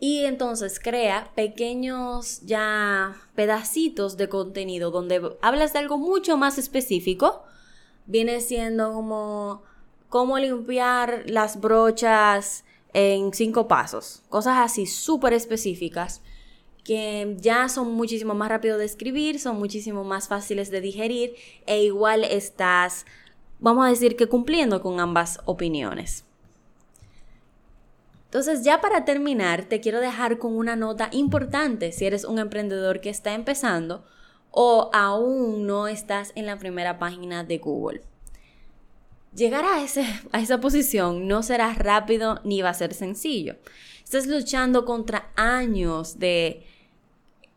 Y 0.00 0.24
entonces 0.24 0.80
crea 0.80 1.30
pequeños 1.36 2.40
ya 2.42 3.14
pedacitos 3.36 4.16
de 4.16 4.28
contenido 4.28 4.90
donde 4.90 5.36
hablas 5.40 5.72
de 5.72 5.78
algo 5.78 5.96
mucho 5.96 6.36
más 6.36 6.58
específico. 6.58 7.44
Viene 8.06 8.40
siendo 8.40 8.92
como 8.92 9.62
cómo 10.08 10.38
limpiar 10.38 11.22
las 11.26 11.60
brochas 11.60 12.64
en 12.92 13.32
cinco 13.32 13.68
pasos. 13.68 14.22
Cosas 14.28 14.56
así 14.58 14.86
súper 14.86 15.34
específicas 15.34 16.20
que 16.84 17.36
ya 17.38 17.68
son 17.68 17.92
muchísimo 17.92 18.34
más 18.34 18.48
rápido 18.48 18.78
de 18.78 18.84
escribir, 18.84 19.38
son 19.38 19.58
muchísimo 19.58 20.02
más 20.02 20.26
fáciles 20.26 20.70
de 20.70 20.80
digerir 20.80 21.34
e 21.66 21.84
igual 21.84 22.24
estás, 22.24 23.06
vamos 23.60 23.86
a 23.86 23.90
decir 23.90 24.16
que 24.16 24.26
cumpliendo 24.26 24.82
con 24.82 24.98
ambas 24.98 25.38
opiniones. 25.44 26.24
Entonces 28.32 28.64
ya 28.64 28.80
para 28.80 29.04
terminar, 29.04 29.66
te 29.66 29.82
quiero 29.82 30.00
dejar 30.00 30.38
con 30.38 30.56
una 30.56 30.74
nota 30.74 31.10
importante 31.12 31.92
si 31.92 32.06
eres 32.06 32.24
un 32.24 32.38
emprendedor 32.38 33.02
que 33.02 33.10
está 33.10 33.34
empezando 33.34 34.06
o 34.50 34.88
aún 34.94 35.66
no 35.66 35.86
estás 35.86 36.32
en 36.34 36.46
la 36.46 36.58
primera 36.58 36.98
página 36.98 37.44
de 37.44 37.58
Google. 37.58 38.00
Llegar 39.34 39.66
a, 39.66 39.84
ese, 39.84 40.06
a 40.32 40.40
esa 40.40 40.60
posición 40.62 41.28
no 41.28 41.42
será 41.42 41.74
rápido 41.74 42.40
ni 42.42 42.62
va 42.62 42.70
a 42.70 42.74
ser 42.74 42.94
sencillo. 42.94 43.56
Estás 44.02 44.26
luchando 44.26 44.86
contra 44.86 45.30
años 45.36 46.18
de 46.18 46.64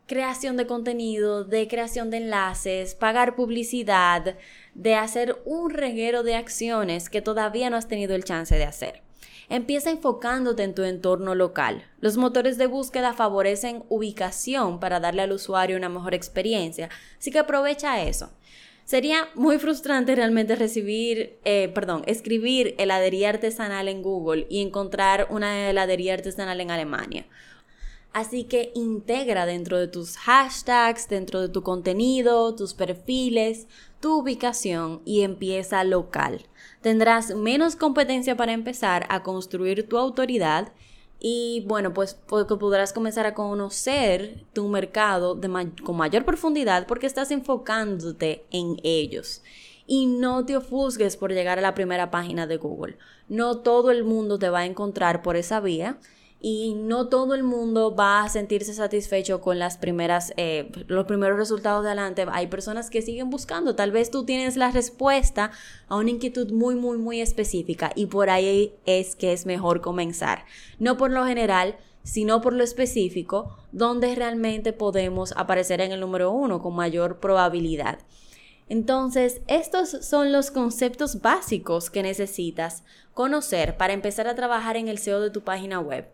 creación 0.06 0.58
de 0.58 0.66
contenido, 0.66 1.44
de 1.44 1.68
creación 1.68 2.10
de 2.10 2.18
enlaces, 2.18 2.94
pagar 2.94 3.34
publicidad, 3.34 4.36
de 4.74 4.94
hacer 4.94 5.40
un 5.46 5.70
reguero 5.70 6.22
de 6.22 6.34
acciones 6.34 7.08
que 7.08 7.22
todavía 7.22 7.70
no 7.70 7.78
has 7.78 7.88
tenido 7.88 8.14
el 8.14 8.24
chance 8.24 8.54
de 8.54 8.64
hacer. 8.64 9.05
Empieza 9.48 9.90
enfocándote 9.90 10.64
en 10.64 10.74
tu 10.74 10.82
entorno 10.82 11.34
local. 11.34 11.84
Los 12.00 12.16
motores 12.16 12.58
de 12.58 12.66
búsqueda 12.66 13.12
favorecen 13.12 13.84
ubicación 13.88 14.80
para 14.80 14.98
darle 14.98 15.22
al 15.22 15.32
usuario 15.32 15.76
una 15.76 15.88
mejor 15.88 16.14
experiencia, 16.14 16.90
así 17.18 17.30
que 17.30 17.38
aprovecha 17.38 18.02
eso. 18.02 18.30
Sería 18.84 19.28
muy 19.34 19.58
frustrante 19.58 20.14
realmente 20.14 20.54
recibir, 20.54 21.38
eh, 21.44 21.70
perdón, 21.74 22.02
escribir 22.06 22.76
heladería 22.78 23.30
artesanal 23.30 23.88
en 23.88 24.02
Google 24.02 24.46
y 24.48 24.62
encontrar 24.62 25.26
una 25.30 25.68
heladería 25.70 26.14
artesanal 26.14 26.60
en 26.60 26.70
Alemania. 26.70 27.26
Así 28.12 28.44
que 28.44 28.72
integra 28.74 29.44
dentro 29.44 29.78
de 29.78 29.88
tus 29.88 30.16
hashtags, 30.16 31.08
dentro 31.08 31.42
de 31.42 31.48
tu 31.48 31.62
contenido, 31.62 32.54
tus 32.54 32.74
perfiles, 32.74 33.66
tu 34.00 34.20
ubicación 34.20 35.02
y 35.04 35.22
empieza 35.22 35.84
local. 35.84 36.46
Tendrás 36.86 37.34
menos 37.34 37.74
competencia 37.74 38.36
para 38.36 38.52
empezar 38.52 39.06
a 39.08 39.24
construir 39.24 39.88
tu 39.88 39.98
autoridad 39.98 40.72
y 41.18 41.64
bueno, 41.66 41.92
pues 41.92 42.14
podrás 42.14 42.92
comenzar 42.92 43.26
a 43.26 43.34
conocer 43.34 44.44
tu 44.52 44.68
mercado 44.68 45.36
con 45.82 45.96
mayor 45.96 46.24
profundidad 46.24 46.86
porque 46.86 47.08
estás 47.08 47.32
enfocándote 47.32 48.44
en 48.52 48.76
ellos. 48.84 49.42
Y 49.88 50.06
no 50.06 50.46
te 50.46 50.56
ofusques 50.56 51.16
por 51.16 51.32
llegar 51.32 51.58
a 51.58 51.62
la 51.62 51.74
primera 51.74 52.12
página 52.12 52.46
de 52.46 52.56
Google. 52.56 52.98
No 53.28 53.58
todo 53.58 53.90
el 53.90 54.04
mundo 54.04 54.38
te 54.38 54.48
va 54.48 54.60
a 54.60 54.66
encontrar 54.66 55.22
por 55.22 55.34
esa 55.34 55.58
vía 55.58 55.98
y 56.40 56.74
no 56.74 57.08
todo 57.08 57.34
el 57.34 57.42
mundo 57.42 57.94
va 57.94 58.22
a 58.22 58.28
sentirse 58.28 58.74
satisfecho 58.74 59.40
con 59.40 59.58
las 59.58 59.78
primeras, 59.78 60.32
eh, 60.36 60.70
los 60.86 61.06
primeros 61.06 61.38
resultados 61.38 61.82
de 61.82 61.88
adelante. 61.90 62.26
Hay 62.30 62.46
personas 62.46 62.90
que 62.90 63.02
siguen 63.02 63.30
buscando. 63.30 63.74
Tal 63.74 63.90
vez 63.90 64.10
tú 64.10 64.24
tienes 64.24 64.56
la 64.56 64.70
respuesta 64.70 65.50
a 65.88 65.96
una 65.96 66.10
inquietud 66.10 66.52
muy, 66.52 66.74
muy, 66.74 66.98
muy 66.98 67.20
específica 67.20 67.90
y 67.94 68.06
por 68.06 68.30
ahí 68.30 68.74
es 68.84 69.16
que 69.16 69.32
es 69.32 69.46
mejor 69.46 69.80
comenzar. 69.80 70.44
No 70.78 70.96
por 70.96 71.10
lo 71.10 71.24
general, 71.24 71.76
sino 72.02 72.40
por 72.40 72.52
lo 72.52 72.62
específico, 72.62 73.56
donde 73.72 74.14
realmente 74.14 74.72
podemos 74.72 75.32
aparecer 75.36 75.80
en 75.80 75.92
el 75.92 76.00
número 76.00 76.30
uno 76.30 76.62
con 76.62 76.74
mayor 76.74 77.18
probabilidad. 77.18 77.98
Entonces, 78.68 79.42
estos 79.46 79.90
son 80.04 80.32
los 80.32 80.50
conceptos 80.50 81.20
básicos 81.22 81.88
que 81.88 82.02
necesitas 82.02 82.82
conocer 83.14 83.76
para 83.76 83.92
empezar 83.92 84.26
a 84.26 84.34
trabajar 84.34 84.76
en 84.76 84.88
el 84.88 84.98
SEO 84.98 85.20
de 85.20 85.30
tu 85.30 85.42
página 85.42 85.78
web. 85.78 86.08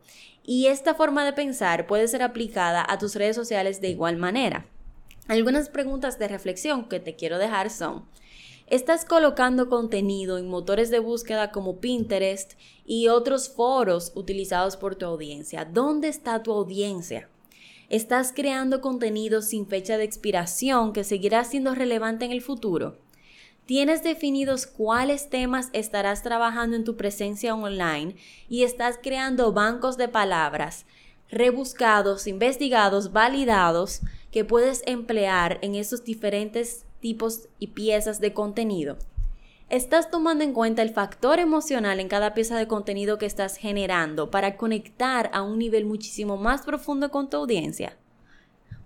Y 0.44 0.66
esta 0.66 0.94
forma 0.94 1.24
de 1.24 1.32
pensar 1.32 1.86
puede 1.86 2.08
ser 2.08 2.22
aplicada 2.22 2.84
a 2.86 2.98
tus 2.98 3.14
redes 3.14 3.36
sociales 3.36 3.80
de 3.80 3.88
igual 3.88 4.16
manera. 4.16 4.66
Algunas 5.28 5.68
preguntas 5.68 6.18
de 6.18 6.28
reflexión 6.28 6.88
que 6.88 7.00
te 7.00 7.14
quiero 7.14 7.38
dejar 7.38 7.70
son, 7.70 8.04
¿estás 8.66 9.04
colocando 9.04 9.68
contenido 9.68 10.36
en 10.36 10.48
motores 10.48 10.90
de 10.90 10.98
búsqueda 10.98 11.52
como 11.52 11.78
Pinterest 11.78 12.52
y 12.84 13.08
otros 13.08 13.48
foros 13.48 14.12
utilizados 14.14 14.76
por 14.76 14.96
tu 14.96 15.06
audiencia? 15.06 15.64
¿Dónde 15.64 16.08
está 16.08 16.42
tu 16.42 16.52
audiencia? 16.52 17.28
¿Estás 17.92 18.32
creando 18.34 18.80
contenido 18.80 19.42
sin 19.42 19.66
fecha 19.66 19.98
de 19.98 20.04
expiración 20.04 20.94
que 20.94 21.04
seguirá 21.04 21.44
siendo 21.44 21.74
relevante 21.74 22.24
en 22.24 22.32
el 22.32 22.40
futuro? 22.40 22.96
¿Tienes 23.66 24.02
definidos 24.02 24.66
cuáles 24.66 25.28
temas 25.28 25.68
estarás 25.74 26.22
trabajando 26.22 26.74
en 26.74 26.84
tu 26.84 26.96
presencia 26.96 27.54
online 27.54 28.16
y 28.48 28.62
estás 28.62 28.98
creando 29.02 29.52
bancos 29.52 29.98
de 29.98 30.08
palabras 30.08 30.86
rebuscados, 31.28 32.26
investigados, 32.26 33.12
validados 33.12 34.00
que 34.30 34.46
puedes 34.46 34.82
emplear 34.86 35.58
en 35.60 35.74
esos 35.74 36.02
diferentes 36.02 36.86
tipos 37.00 37.50
y 37.58 37.66
piezas 37.68 38.20
de 38.20 38.32
contenido? 38.32 38.96
¿Estás 39.72 40.10
tomando 40.10 40.44
en 40.44 40.52
cuenta 40.52 40.82
el 40.82 40.90
factor 40.90 41.38
emocional 41.38 41.98
en 41.98 42.06
cada 42.06 42.34
pieza 42.34 42.58
de 42.58 42.68
contenido 42.68 43.16
que 43.16 43.24
estás 43.24 43.56
generando 43.56 44.30
para 44.30 44.58
conectar 44.58 45.30
a 45.32 45.40
un 45.40 45.58
nivel 45.58 45.86
muchísimo 45.86 46.36
más 46.36 46.60
profundo 46.60 47.10
con 47.10 47.30
tu 47.30 47.38
audiencia? 47.38 47.96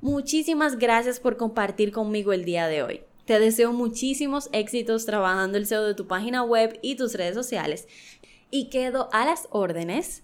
Muchísimas 0.01 0.79
gracias 0.79 1.19
por 1.19 1.37
compartir 1.37 1.91
conmigo 1.91 2.33
el 2.33 2.45
día 2.45 2.69
de 2.69 2.85
hoy. 2.85 3.01
Te 3.25 3.41
deseo 3.41 3.73
muchísimos 3.73 4.49
éxitos 4.53 5.07
trabajando 5.07 5.59
el 5.59 5.67
SEO 5.67 5.83
de 5.83 5.97
tu 5.97 6.07
página 6.07 6.45
web 6.45 6.79
y 6.83 6.95
tus 6.95 7.15
redes 7.15 7.35
sociales 7.35 7.89
y 8.53 8.71
quedo 8.71 9.09
a 9.13 9.25
las 9.25 9.49
órdenes 9.51 10.23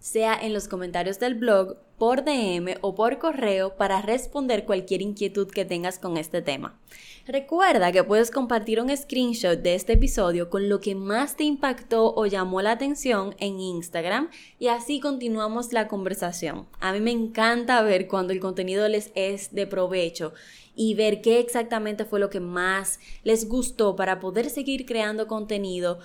sea 0.00 0.38
en 0.40 0.52
los 0.52 0.68
comentarios 0.68 1.18
del 1.18 1.34
blog, 1.34 1.76
por 1.98 2.24
DM 2.24 2.76
o 2.80 2.94
por 2.94 3.18
correo 3.18 3.76
para 3.76 4.00
responder 4.00 4.64
cualquier 4.64 5.02
inquietud 5.02 5.48
que 5.48 5.64
tengas 5.64 5.98
con 5.98 6.16
este 6.16 6.40
tema. 6.42 6.78
Recuerda 7.26 7.92
que 7.92 8.04
puedes 8.04 8.30
compartir 8.30 8.80
un 8.80 8.96
screenshot 8.96 9.58
de 9.58 9.74
este 9.74 9.94
episodio 9.94 10.48
con 10.48 10.68
lo 10.68 10.80
que 10.80 10.94
más 10.94 11.36
te 11.36 11.44
impactó 11.44 12.14
o 12.14 12.24
llamó 12.26 12.62
la 12.62 12.70
atención 12.70 13.34
en 13.38 13.60
Instagram 13.60 14.30
y 14.58 14.68
así 14.68 15.00
continuamos 15.00 15.72
la 15.72 15.88
conversación. 15.88 16.66
A 16.80 16.92
mí 16.92 17.00
me 17.00 17.10
encanta 17.10 17.82
ver 17.82 18.06
cuando 18.06 18.32
el 18.32 18.40
contenido 18.40 18.88
les 18.88 19.10
es 19.14 19.52
de 19.52 19.66
provecho 19.66 20.32
y 20.76 20.94
ver 20.94 21.20
qué 21.20 21.40
exactamente 21.40 22.04
fue 22.04 22.20
lo 22.20 22.30
que 22.30 22.40
más 22.40 23.00
les 23.24 23.48
gustó 23.48 23.96
para 23.96 24.20
poder 24.20 24.48
seguir 24.48 24.86
creando 24.86 25.26
contenido 25.26 25.98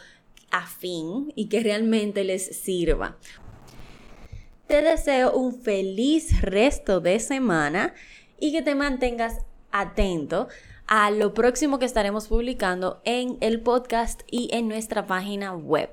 afín 0.49 1.31
y 1.35 1.47
que 1.47 1.61
realmente 1.61 2.23
les 2.23 2.43
sirva. 2.43 3.17
Te 4.67 4.81
deseo 4.81 5.33
un 5.33 5.61
feliz 5.61 6.41
resto 6.41 7.01
de 7.01 7.19
semana 7.19 7.93
y 8.39 8.51
que 8.51 8.61
te 8.61 8.75
mantengas 8.75 9.39
atento 9.71 10.47
a 10.87 11.11
lo 11.11 11.33
próximo 11.33 11.79
que 11.79 11.85
estaremos 11.85 12.27
publicando 12.27 13.01
en 13.03 13.37
el 13.41 13.61
podcast 13.61 14.21
y 14.29 14.49
en 14.53 14.67
nuestra 14.67 15.05
página 15.05 15.53
web. 15.53 15.89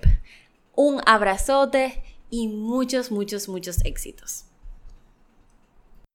Un 0.74 1.00
abrazote 1.06 2.02
y 2.30 2.48
muchos, 2.48 3.10
muchos, 3.10 3.48
muchos 3.48 3.84
éxitos. 3.84 4.49